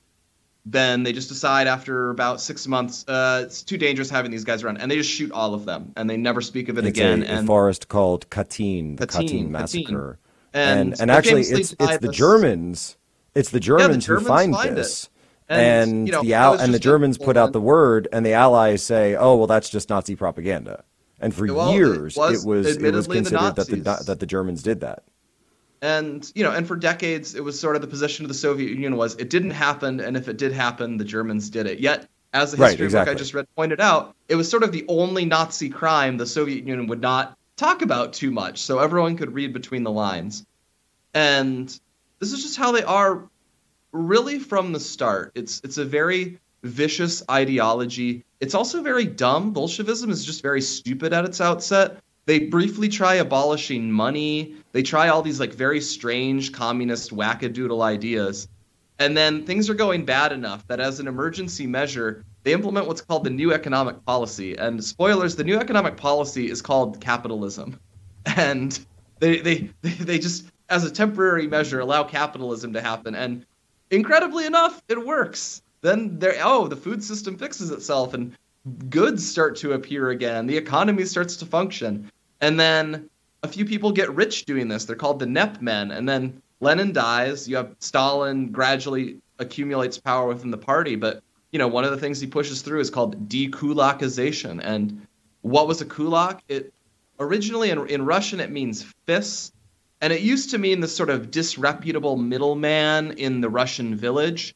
[0.69, 4.63] then they just decide after about six months, uh, it's too dangerous having these guys
[4.63, 6.97] around, and they just shoot all of them, and they never speak of it It's
[6.97, 7.23] again.
[7.23, 9.49] a, a forest called Katyn, the Katyn, Katyn Katyn.
[9.49, 10.19] massacre.
[10.53, 12.97] And and, and actually, it's it's the Germans.
[13.35, 14.75] It's the Germans, who Germans find, find it.
[14.75, 15.09] this.
[15.49, 18.33] And, And, you know, the al- and the Germans put out the word, and the
[18.33, 20.83] Allies say, "Oh, well, that's just Nazi propaganda."
[21.21, 24.03] And for Well, it years, was it was it was admittedly the considered that the
[24.07, 25.03] that the Germans did that.
[25.81, 28.69] And you know and for decades it was sort of the position of the soviet
[28.69, 31.79] union was it didn't happen and if it did happen the germans did it.
[31.79, 34.71] Yet as the Right, history book i just read pointed out it was sort of
[34.71, 39.17] the only nazi crime the soviet union would not talk about too much so everyone
[39.17, 40.45] could read between the lines.
[41.13, 41.67] And
[42.19, 43.27] this is just how they are
[43.91, 45.31] really from the start.
[45.35, 48.23] It's it's a very vicious ideology.
[48.39, 49.51] It's also very dumb.
[49.51, 54.53] Bolshevism is just very stupid at its outset they briefly try abolishing money.
[54.73, 58.49] They try all these like very strange communist wackadoodle ideas.
[58.99, 63.01] And then things are going bad enough that as an emergency measure they implement what's
[63.01, 64.57] called the new economic policy.
[64.57, 67.79] And spoilers the new economic policy is called capitalism.
[68.35, 68.77] And
[69.19, 73.15] they they they just as a temporary measure allow capitalism to happen.
[73.15, 73.45] And
[73.89, 75.61] incredibly enough it works.
[75.79, 78.35] Then there oh the food system fixes itself and
[78.89, 80.45] goods start to appear again.
[80.45, 82.11] The economy starts to function
[82.41, 83.09] and then
[83.43, 84.85] a few people get rich doing this.
[84.85, 85.91] They're called the nep men.
[85.91, 87.47] And then lenin dies.
[87.47, 90.95] You have stalin gradually accumulates power within the party.
[90.95, 91.21] But
[91.51, 94.59] you know one of the things he pushes through is called dekulakization.
[94.63, 95.05] And
[95.41, 96.43] what was a kulak?
[96.47, 96.73] It
[97.19, 99.53] originally in, in russian it means fist.
[100.01, 104.53] And it used to mean this sort of disreputable middleman in the Russian village.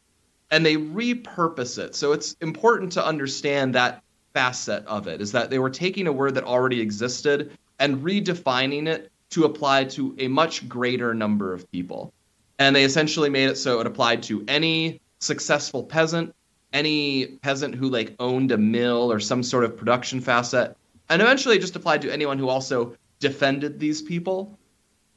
[0.52, 1.96] And they repurpose it.
[1.96, 4.04] So it's important to understand that
[4.36, 8.88] facet of it is that they were taking a word that already existed and redefining
[8.88, 12.13] it to apply to a much greater number of people.
[12.60, 16.34] And they essentially made it so it applied to any successful peasant,
[16.72, 20.78] any peasant who like owned a mill or some sort of production facet,
[21.10, 24.58] and eventually it just applied to anyone who also defended these people.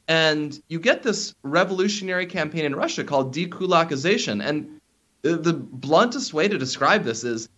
[0.09, 4.45] And you get this revolutionary campaign in Russia called dekulakization.
[4.45, 4.81] And
[5.23, 7.49] the bluntest way to describe this is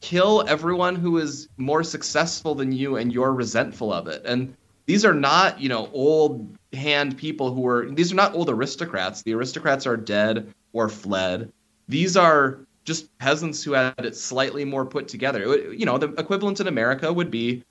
[0.00, 4.22] kill everyone who is more successful than you and you're resentful of it.
[4.24, 4.54] And
[4.86, 9.22] these are not, you know, old hand people who are, these are not old aristocrats.
[9.22, 11.52] The aristocrats are dead or fled.
[11.88, 15.42] These are just peasants who had it slightly more put together.
[15.42, 17.64] It would- you know, the equivalent in America would be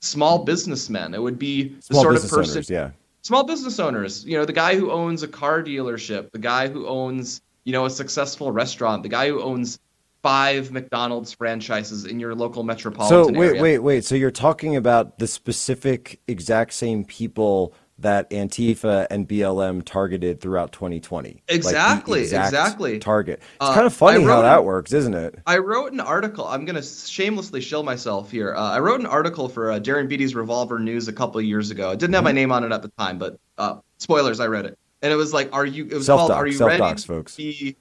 [0.00, 1.14] small businessmen.
[1.14, 2.90] It would be the Small sort of person owners, yeah.
[3.22, 6.86] small business owners you know the guy who owns a car dealership the guy who
[6.86, 9.80] owns you know a successful restaurant the guy who owns
[10.28, 13.34] five mcdonald's franchises in your local metropolitan.
[13.34, 14.04] So wait, area wait, wait.
[14.04, 20.70] So you're talking about the specific exact same people that Antifa and BLM targeted throughout
[20.70, 21.28] 2020.
[21.30, 22.98] Like, Exactly, exact exactly.
[23.00, 23.38] Target.
[23.40, 25.34] It's Uh, kind of funny I how that works, isn't it?
[25.46, 26.46] I wrote an article.
[26.46, 28.54] I'm going to shamelessly shill myself here.
[28.54, 31.72] Uh, I wrote an article for uh, Darren Beatty's Revolver News a couple of years
[31.72, 31.90] ago.
[31.90, 34.66] It didn't have my name on it at the time, but uh, spoilers, I read
[34.66, 34.78] it.
[35.02, 37.34] and it was like, "Are you?" It was Self-doc, called "Are you ready, to folks.
[37.34, 37.76] be?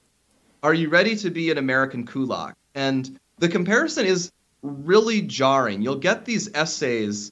[0.67, 5.81] Are you ready to be an American kulak?" And the comparison is really jarring.
[5.81, 7.31] You'll get these essays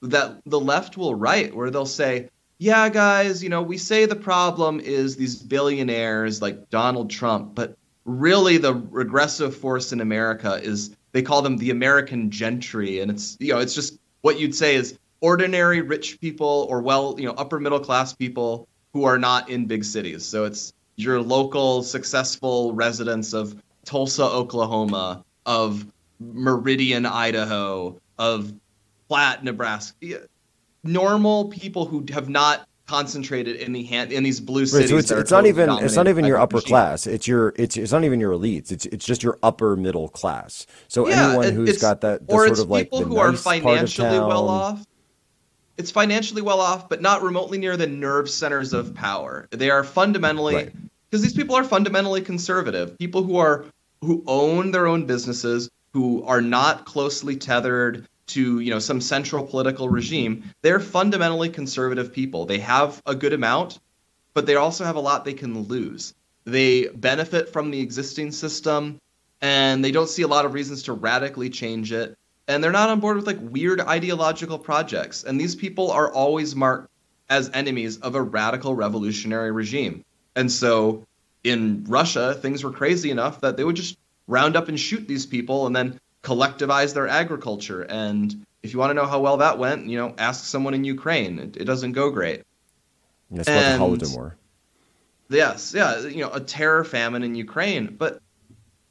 [0.00, 4.16] that the left will write where they'll say, "Yeah, guys, you know, we say the
[4.16, 7.76] problem is these billionaires like Donald Trump, but
[8.06, 13.36] really the regressive force in America is they call them the American gentry, and it's
[13.40, 17.34] you know, it's just what you'd say is ordinary rich people or well, you know,
[17.34, 20.24] upper middle class people who are not in big cities.
[20.24, 20.72] So it's
[21.02, 25.86] your local successful residents of Tulsa, Oklahoma, of
[26.20, 28.52] Meridian, Idaho, of
[29.08, 30.20] Platte, Nebraska.
[30.84, 34.90] Normal people who have not concentrated in the hand in these blue Right, cities.
[34.90, 36.68] so it's, are it's not even it's not even your upper regime.
[36.68, 37.06] class.
[37.06, 38.72] It's your it's it's not even your elites.
[38.72, 40.66] It's it's just your upper middle class.
[40.88, 43.38] So Yeah, anyone who's got that or sort it's of like people who are nice
[43.38, 44.84] of financially well off.
[45.80, 49.48] It's financially well off, but not remotely near the nerve centers of power.
[49.50, 50.72] They are fundamentally Right.
[51.08, 52.98] because these people are fundamentally conservative.
[52.98, 53.64] People who are
[54.02, 59.46] who own their own businesses, who are not closely tethered to you know some central
[59.46, 60.44] political regime.
[60.60, 62.44] They're fundamentally conservative people.
[62.44, 63.78] They have a good amount,
[64.34, 66.12] but they also have a lot they can lose.
[66.44, 68.98] They benefit from the existing system,
[69.40, 72.16] and they don't see a lot of reasons to radically change it.
[72.50, 75.22] And they're not on board with like weird ideological projects.
[75.22, 76.90] And these people are always marked
[77.28, 80.04] as enemies of a radical revolutionary regime.
[80.34, 81.06] And so
[81.44, 83.96] in Russia, things were crazy enough that they would just
[84.26, 87.82] round up and shoot these people and then collectivize their agriculture.
[87.82, 90.82] And if you want to know how well that went, you know, ask someone in
[90.82, 91.38] Ukraine.
[91.38, 92.42] It, it doesn't go great.
[93.30, 94.32] That's what the And- Holodomor.
[95.28, 97.94] Yes, yeah, you know, a terror famine in Ukraine.
[97.96, 98.20] But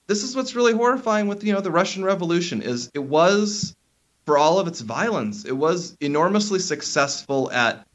[0.09, 3.75] this is what's really horrifying with you know the Russian Revolution is it was
[4.25, 7.85] for all of its violence, it was enormously successful at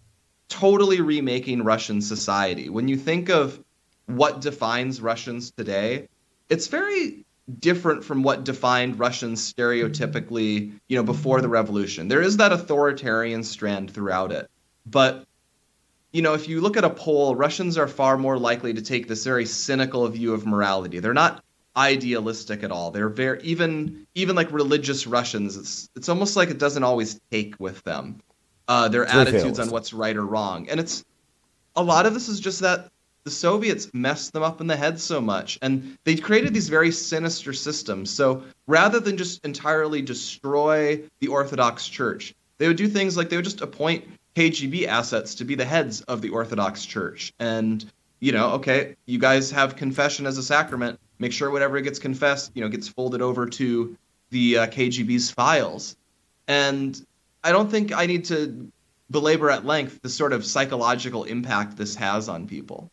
[0.49, 2.69] totally remaking Russian society.
[2.69, 3.62] When you think of
[4.07, 6.09] what defines Russians today,
[6.49, 7.25] it's very
[7.59, 12.07] different from what defined Russians stereotypically, you know, before the revolution.
[12.07, 14.49] There is that authoritarian strand throughout it.
[14.87, 15.25] But
[16.12, 19.09] you know, if you look at a poll, Russians are far more likely to take
[19.09, 21.01] this very cynical view of morality.
[21.01, 21.43] They're not
[21.77, 22.91] idealistic at all.
[22.91, 25.57] They're very even even like religious Russians.
[25.57, 28.20] It's it's almost like it doesn't always take with them.
[28.66, 31.05] Uh, their very attitudes on what's right or wrong, and it's
[31.77, 32.91] a lot of this is just that
[33.25, 36.93] the Soviets messed them up in the head so much, and they created these very
[36.93, 38.11] sinister systems.
[38.11, 43.37] So rather than just entirely destroy the Orthodox Church, they would do things like they
[43.37, 44.05] would just appoint
[44.37, 47.85] KGB assets to be the heads of the Orthodox Church, and
[48.25, 50.99] you know, okay, you guys have confession as a sacrament.
[51.18, 53.99] Make sure whatever gets confessed, you know, gets folded over to
[54.31, 55.95] the uh, KGB's files.
[56.49, 56.99] And
[57.43, 58.72] I don't think I need to
[59.11, 62.91] belabor at length the sort of psychological impact this has on people.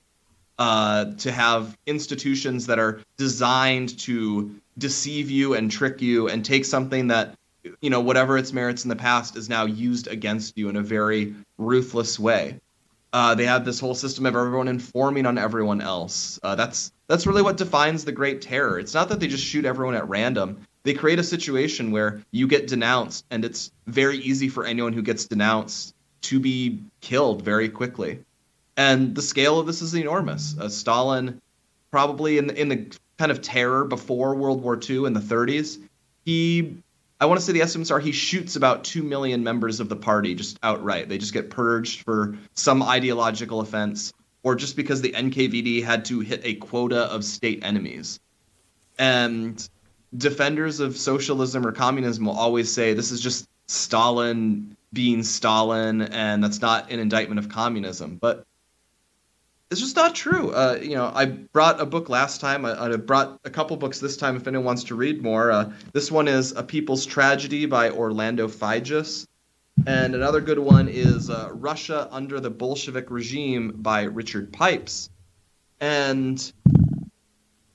[0.60, 6.66] Uh, to have institutions that are designed to deceive you and trick you and take
[6.66, 7.38] something that,
[7.80, 10.84] you know, whatever its merits in the past is now used against you in a
[10.84, 12.60] very ruthless way.
[13.14, 16.40] Uh, they have this whole system of everyone informing on everyone else.
[16.44, 18.80] Uh, that's that's really what defines the Great Terror.
[18.80, 20.66] It's not that they just shoot everyone at random.
[20.84, 25.02] They create a situation where you get denounced, and it's very easy for anyone who
[25.02, 28.24] gets denounced to be killed very quickly.
[28.78, 30.56] And the scale of this is enormous.
[30.58, 31.42] Uh, Stalin,
[31.92, 35.80] probably in in the kind of terror before World War II in the 30s,
[36.24, 36.78] he
[37.22, 39.96] I want to say the estimates are he shoots about 2 million members of the
[39.96, 41.08] party just outright.
[41.08, 44.12] They just get purged for some ideological offense
[44.42, 48.20] or just because the NKVD had to hit a quota of state enemies.
[48.98, 49.70] And
[50.18, 56.44] defenders of socialism or communism will always say this is just Stalin being Stalin and
[56.44, 58.18] that's not an indictment of communism.
[58.20, 58.48] But
[59.72, 60.52] it's just not true.
[60.52, 62.66] Uh, you know, I brought a book last time.
[62.66, 65.50] I, I brought a couple books this time if anyone wants to read more.
[65.50, 69.26] Uh, this one is A People's Tragedy by Orlando Figes.
[69.88, 75.10] And another good one is uh, Russia Under the Bolshevik Regime by Richard Pipes.
[75.80, 76.52] And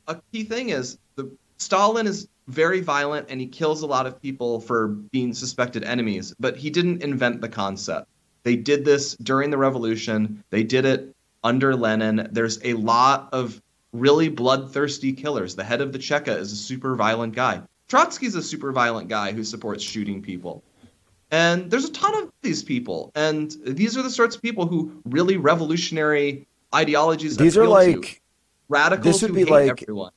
[0.07, 4.21] a key thing is the Stalin is very violent and he kills a lot of
[4.21, 8.07] people for being suspected enemies, but he didn't invent the concept.
[8.45, 10.45] They did this during the revolution.
[10.51, 11.16] They did it
[11.47, 12.29] under Lenin.
[12.33, 15.55] There's a lot of really bloodthirsty killers.
[15.55, 17.63] The head of the Cheka is a super violent guy.
[17.89, 20.65] Trotsky's a super violent guy who supports shooting people.
[21.31, 23.13] And there's a ton of these people.
[23.15, 27.99] And these are the sorts of people who really revolutionary ideologies These are appeal to.
[28.01, 28.23] like
[28.69, 30.11] radicals this would be like- everyone.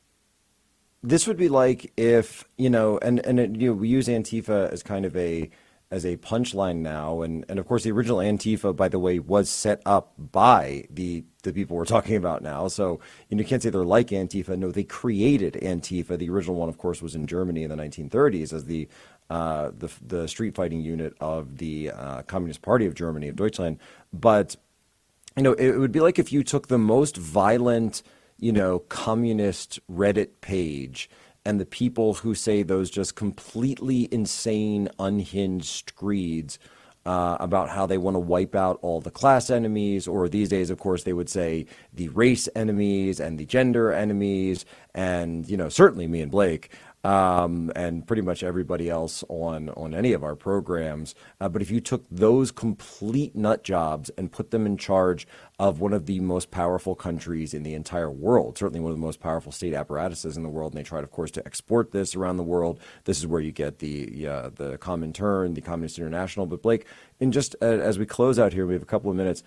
[1.03, 4.69] this would be like if you know and and it, you know we use antifa
[4.71, 5.49] as kind of a
[5.91, 7.21] as a punchline now.
[7.21, 11.23] And, and of course, the original Antifa, by the way, was set up by the
[11.43, 12.67] the people we're talking about now.
[12.67, 14.57] So you, know, you can't say they're like Antifa.
[14.57, 16.17] No, they created Antifa.
[16.17, 18.87] The original one, of course, was in Germany in the 1930s as the
[19.29, 23.77] uh, the, the street fighting unit of the uh, Communist Party of Germany of Deutschland.
[24.11, 24.55] But
[25.37, 28.01] you know, it, it would be like if you took the most violent,
[28.39, 31.09] you know, communist Reddit page
[31.45, 36.59] and the people who say those just completely insane, unhinged screeds
[37.05, 40.69] uh, about how they want to wipe out all the class enemies, or these days,
[40.69, 45.69] of course, they would say the race enemies and the gender enemies, and you know,
[45.69, 46.71] certainly me and Blake
[47.03, 51.15] um, and pretty much everybody else on on any of our programs.
[51.39, 55.27] Uh, but if you took those complete nut jobs and put them in charge
[55.57, 59.05] of one of the most powerful countries in the entire world, certainly one of the
[59.05, 62.15] most powerful state apparatuses in the world, and they tried, of course, to export this
[62.15, 62.79] around the world.
[63.05, 66.45] This is where you get the uh, the Comintern, the Communist International.
[66.45, 66.85] But Blake,
[67.19, 69.43] and just uh, as we close out here, we have a couple of minutes.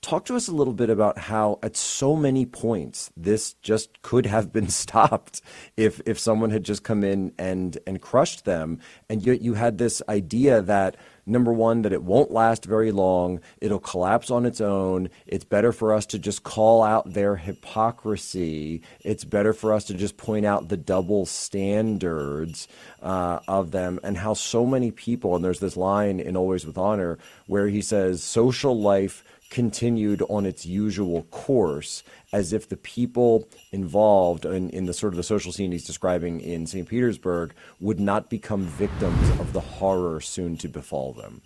[0.00, 4.26] Talk to us a little bit about how, at so many points, this just could
[4.26, 5.42] have been stopped
[5.76, 8.78] if if someone had just come in and and crushed them.
[9.08, 10.96] And yet you had this idea that
[11.28, 13.40] number one, that it won't last very long.
[13.60, 15.10] It'll collapse on its own.
[15.26, 18.82] It's better for us to just call out their hypocrisy.
[19.00, 22.68] It's better for us to just point out the double standards
[23.02, 26.78] uh, of them and how so many people, and there's this line in Always with
[26.78, 32.02] Honor where he says, social life continued on its usual course
[32.32, 36.40] as if the people involved in, in the sort of the social scene he's describing
[36.40, 36.88] in St.
[36.88, 41.40] Petersburg would not become victims of the horror soon to befall them.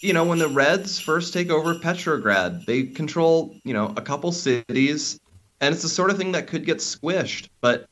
[0.00, 4.30] You know, when the Reds first take over Petrograd, they control, you know, a couple
[4.30, 5.18] cities,
[5.60, 7.48] and it's the sort of thing that could get squished.
[7.60, 7.88] But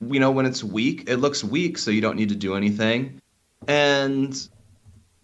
[0.00, 3.20] you know, when it's weak, it looks weak, so you don't need to do anything.
[3.66, 4.48] And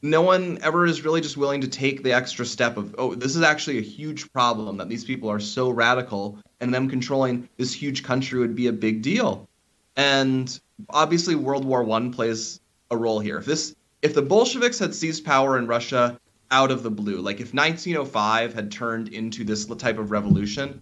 [0.02, 3.34] no one ever is really just willing to take the extra step of, oh, this
[3.34, 7.72] is actually a huge problem that these people are so radical, and them controlling this
[7.72, 9.48] huge country would be a big deal.
[9.96, 10.58] And
[10.90, 12.60] obviously, World War One plays
[12.90, 13.38] a role here.
[13.38, 16.18] If this, if the Bolsheviks had seized power in Russia
[16.50, 20.80] out of the blue, like if 1905 had turned into this type of revolution,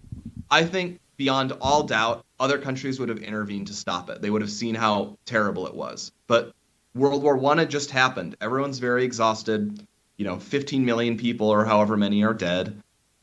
[0.51, 4.21] I think beyond all doubt, other countries would have intervened to stop it.
[4.21, 6.13] They would have seen how terrible it was.
[6.27, 6.53] But
[6.95, 8.37] World War One had just happened.
[8.41, 9.87] Everyone's very exhausted.
[10.17, 12.81] You know, 15 million people or however many are dead,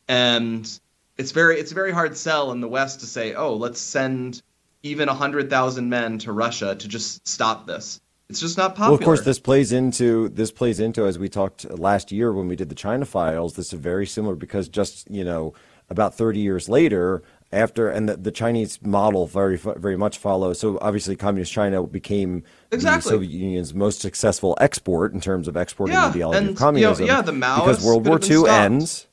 [0.10, 0.80] and
[1.18, 4.42] it's very it's a very hard sell in the West to say, oh, let's send
[4.84, 8.02] even 100,000 men to Russia to just stop this.
[8.30, 8.92] It's just not popular.
[8.92, 12.48] Well, of course, this plays into this plays into as we talked last year when
[12.48, 13.56] we did the China files.
[13.56, 15.54] This is very similar because just you know
[15.90, 20.60] about 30 years later, after and the, the Chinese model very very much follows.
[20.60, 23.10] So obviously, communist China became exactly.
[23.10, 27.06] the Soviet Union's most successful export in terms of exporting yeah, ideology and, of communism.
[27.06, 29.08] You know, yeah, the Maoists because World War II ends.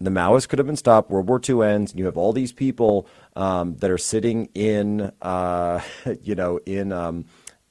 [0.00, 1.10] The Maoists could have been stopped.
[1.10, 5.10] World War II ends, and you have all these people um, that are sitting in,
[5.22, 5.80] uh,
[6.22, 7.24] you know, in um,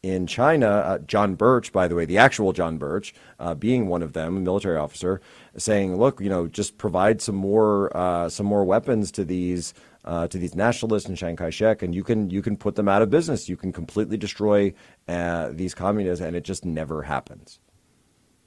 [0.04, 0.68] in China.
[0.68, 4.38] Uh, John Birch, by the way, the actual John Birch, uh, being one of them,
[4.38, 5.22] a military officer,
[5.58, 9.74] saying, "Look, you know, just provide some more uh, some more weapons to these."
[10.08, 13.02] Uh, to these nationalists and Chiang Kai-shek, and you can you can put them out
[13.02, 13.50] of business.
[13.50, 14.74] You can completely destroy
[15.08, 17.60] uh, these communists, and it just never happens.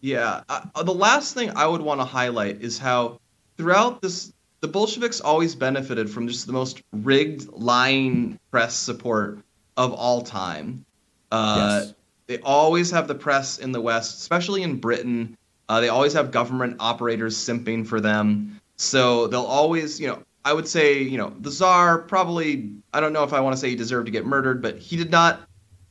[0.00, 3.20] Yeah, uh, the last thing I would want to highlight is how
[3.58, 4.32] throughout this,
[4.62, 9.40] the Bolsheviks always benefited from just the most rigged, lying press support
[9.76, 10.86] of all time.
[11.30, 11.94] Uh, yes.
[12.26, 15.36] They always have the press in the West, especially in Britain.
[15.68, 18.61] Uh, they always have government operators simping for them.
[18.76, 23.12] So they'll always, you know, I would say, you know, the Tsar probably, I don't
[23.12, 25.41] know if I want to say he deserved to get murdered, but he did not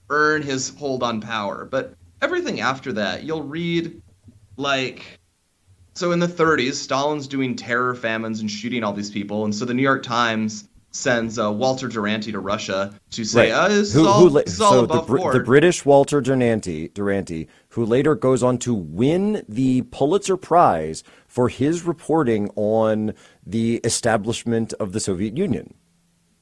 [0.10, 1.66] earn his hold on power.
[1.66, 4.02] But everything after that, you'll read
[4.58, 5.20] like,
[5.94, 9.46] so in the 30s, Stalin's doing terror famines and shooting all these people.
[9.46, 13.60] And so the New York Times sends uh, Walter Duranty to Russia to say, right.
[13.60, 15.36] uh, this who, all, who, this all so above the, board.
[15.36, 21.50] the British Walter Duranty, Duranty, who later goes on to win the Pulitzer Prize for
[21.50, 23.14] his reporting on
[23.50, 25.74] the establishment of the Soviet Union.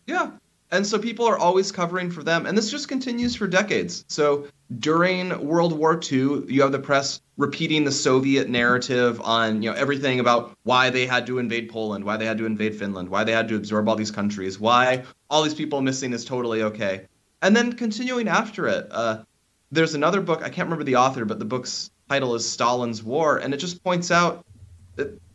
[0.05, 0.31] Yeah.
[0.69, 2.45] And so people are always covering for them.
[2.45, 4.03] And this just continues for decades.
[4.09, 4.47] So
[4.79, 9.77] during World War II, you have the press repeating the Soviet narrative on, you know,
[9.77, 13.23] everything about why they had to invade Poland, why they had to invade Finland, why
[13.23, 17.07] they had to absorb all these countries, why all these people missing is totally okay.
[17.41, 19.23] And then continuing after it, uh,
[19.71, 23.37] there's another book, I can't remember the author, but the book's title is Stalin's War,
[23.37, 24.45] and it just points out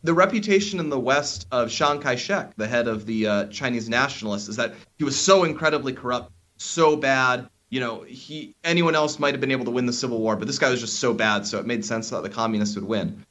[0.03, 3.89] the, reputation in the West of Chiang Kai shek, the head of the uh, Chinese
[3.89, 7.49] nationalists, is that he was so incredibly corrupt, so bad.
[7.69, 10.47] You know, he anyone else might have been able to win the Civil War, but
[10.47, 13.25] this guy was just so bad, so it made sense that the communists would win.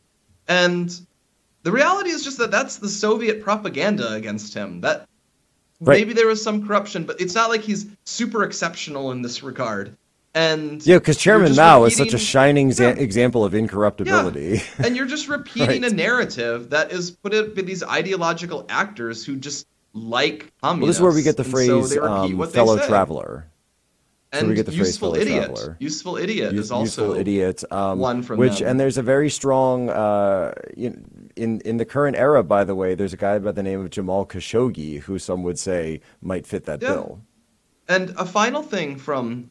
[0.48, 0.90] And
[1.62, 4.80] the reality is just that that's the Soviet propaganda against him.
[4.80, 5.06] That
[5.80, 5.98] right.
[5.98, 9.96] maybe there was some corruption, but it's not like he's super exceptional in this regard.
[10.34, 12.88] And yeah, because Chairman Mao is such a shining yeah.
[12.88, 14.62] example of incorruptibility.
[14.78, 14.86] Yeah.
[14.86, 15.92] And you're just repeating right.
[15.92, 20.62] a narrative that is put up by these ideological actors who just like communists.
[20.80, 23.46] Well, this is where we get the phrase so um, "fellow traveler."
[24.34, 25.54] And so we get the useful phrase idiot.
[25.54, 25.76] Traveler.
[25.78, 27.64] Useful idiot is also useful idiot.
[27.70, 28.68] Um, one from which, them.
[28.68, 32.42] and there's a very strong uh, in, in in the current era.
[32.42, 35.58] By the way, there's a guy by the name of Jamal Khashoggi who some would
[35.58, 36.88] say might fit that yeah.
[36.88, 37.20] bill.
[37.88, 39.50] And a final thing from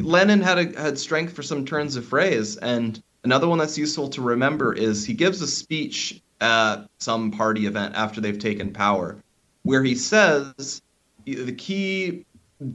[0.00, 4.08] Lenin had a, had strength for some turns of phrase, and another one that's useful
[4.10, 9.16] to remember is he gives a speech at some party event after they've taken power,
[9.62, 10.82] where he says
[11.24, 12.24] the key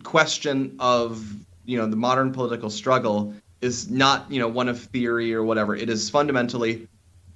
[0.03, 1.23] question of
[1.65, 5.75] you know the modern political struggle is not you know one of theory or whatever.
[5.75, 6.87] It is fundamentally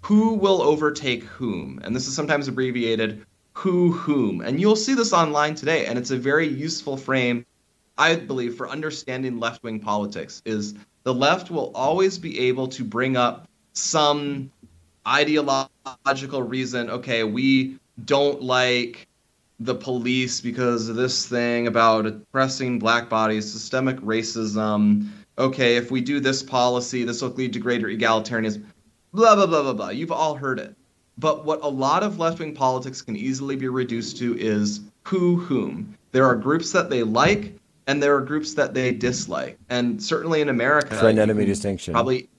[0.01, 5.13] who will overtake whom, and this is sometimes abbreviated who whom, and you'll see this
[5.13, 7.45] online today, and it's a very useful frame,
[7.97, 10.41] I believe, for understanding left wing politics.
[10.45, 10.73] Is
[11.03, 14.51] the left will always be able to bring up some
[15.07, 16.89] ideological reason.
[16.89, 19.07] Okay, we don't like
[19.59, 25.07] the police because of this thing about oppressing black bodies, systemic racism.
[25.37, 28.63] Okay, if we do this policy, this will lead to greater egalitarianism.
[29.13, 29.89] Blah, blah, blah, blah, blah.
[29.89, 30.75] You've all heard it.
[31.17, 35.37] But what a lot of left wing politics can easily be reduced to is who
[35.37, 35.95] whom.
[36.11, 37.55] There are groups that they like
[37.91, 39.59] and there are groups that they dislike.
[39.69, 41.93] And certainly in America, friend enemy distinction.
[41.93, 42.29] Probably,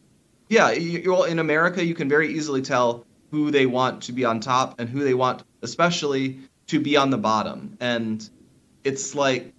[0.49, 0.71] yeah.
[0.71, 4.41] You, well, in America, you can very easily tell who they want to be on
[4.41, 6.39] top and who they want, especially
[6.69, 7.77] to be on the bottom.
[7.81, 8.27] And
[8.83, 9.53] it's like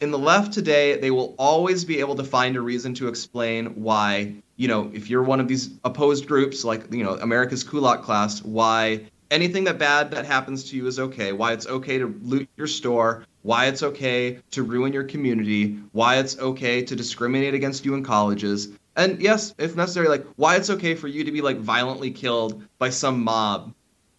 [0.00, 3.66] in the left today, they will always be able to find a reason to explain
[3.82, 8.02] why, you know, if you're one of these opposed groups, like, you know, America's Kulak
[8.02, 9.00] class, why
[9.32, 12.68] anything that bad that happens to you is okay, why it's okay to loot your
[12.68, 17.94] store, why it's okay to ruin your community, why it's okay to discriminate against you
[17.94, 18.68] in colleges.
[18.96, 22.62] And yes, if necessary, like why it's okay for you to be like violently killed
[22.78, 23.72] by some mob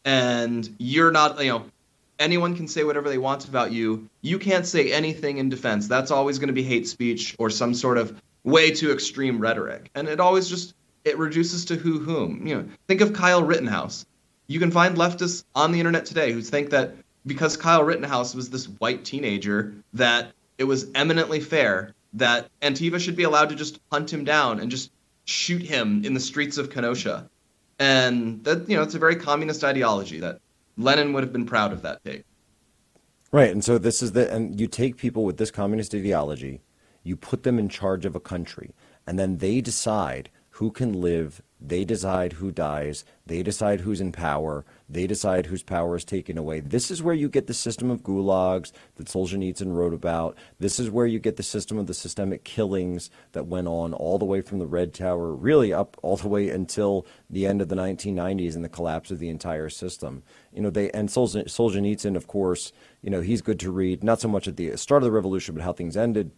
[0.05, 1.65] and you're not, you know,
[2.19, 4.09] anyone can say whatever they want about you.
[4.22, 5.88] You can't say anything in defense.
[5.88, 9.89] That's always going to be hate speech or some sort of way too extreme rhetoric.
[9.95, 12.45] And it always just it reduces to who whom.
[12.47, 14.05] You know, think of Kyle Rittenhouse.
[14.47, 16.95] You can find leftists on the internet today who think that
[17.26, 23.15] because Kyle Rittenhouse was this white teenager that it was eminently fair that Antifa should
[23.15, 24.91] be allowed to just hunt him down and just
[25.26, 27.30] shoot him in the streets of Kenosha
[27.82, 30.39] and that you know it's a very communist ideology that
[30.78, 32.24] Lenin would have been proud of that take.
[33.32, 36.61] Right, and so this is the and you take people with this communist ideology,
[37.03, 38.76] you put them in charge of a country,
[39.07, 43.05] and then they decide who can live they decide who dies.
[43.28, 44.65] They decide who's in power.
[44.92, 46.60] They decide whose power is taken away.
[46.60, 50.38] This is where you get the system of gulags that Solzhenitsyn wrote about.
[50.60, 54.20] This is where you get the system of the systemic killings that went on all
[54.20, 57.70] the way from the Red Terror, really up all the way until the end of
[57.70, 60.24] the 1990s and the collapse of the entire system.
[60.54, 64.04] You know, they and Solzhenitsyn, of course, you know, he's good to read.
[64.04, 66.32] Not so much at the start of the revolution, but how things ended.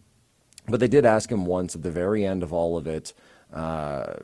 [0.68, 3.12] But they did ask him once at the very end of all of it
[3.54, 4.14] uh,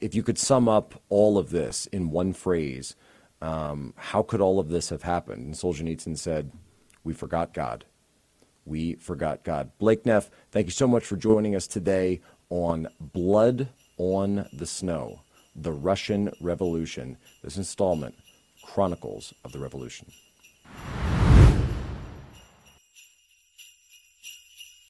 [0.00, 2.96] if you could sum up all of this in one phrase,
[3.42, 5.44] um, how could all of this have happened?
[5.44, 6.52] And Solzhenitsyn said,
[7.04, 7.84] We forgot God.
[8.64, 9.72] We forgot God.
[9.78, 13.68] Blake Neff, thank you so much for joining us today on Blood
[13.98, 15.22] on the Snow,
[15.56, 17.16] the Russian Revolution.
[17.42, 18.14] This installment,
[18.62, 20.12] Chronicles of the Revolution.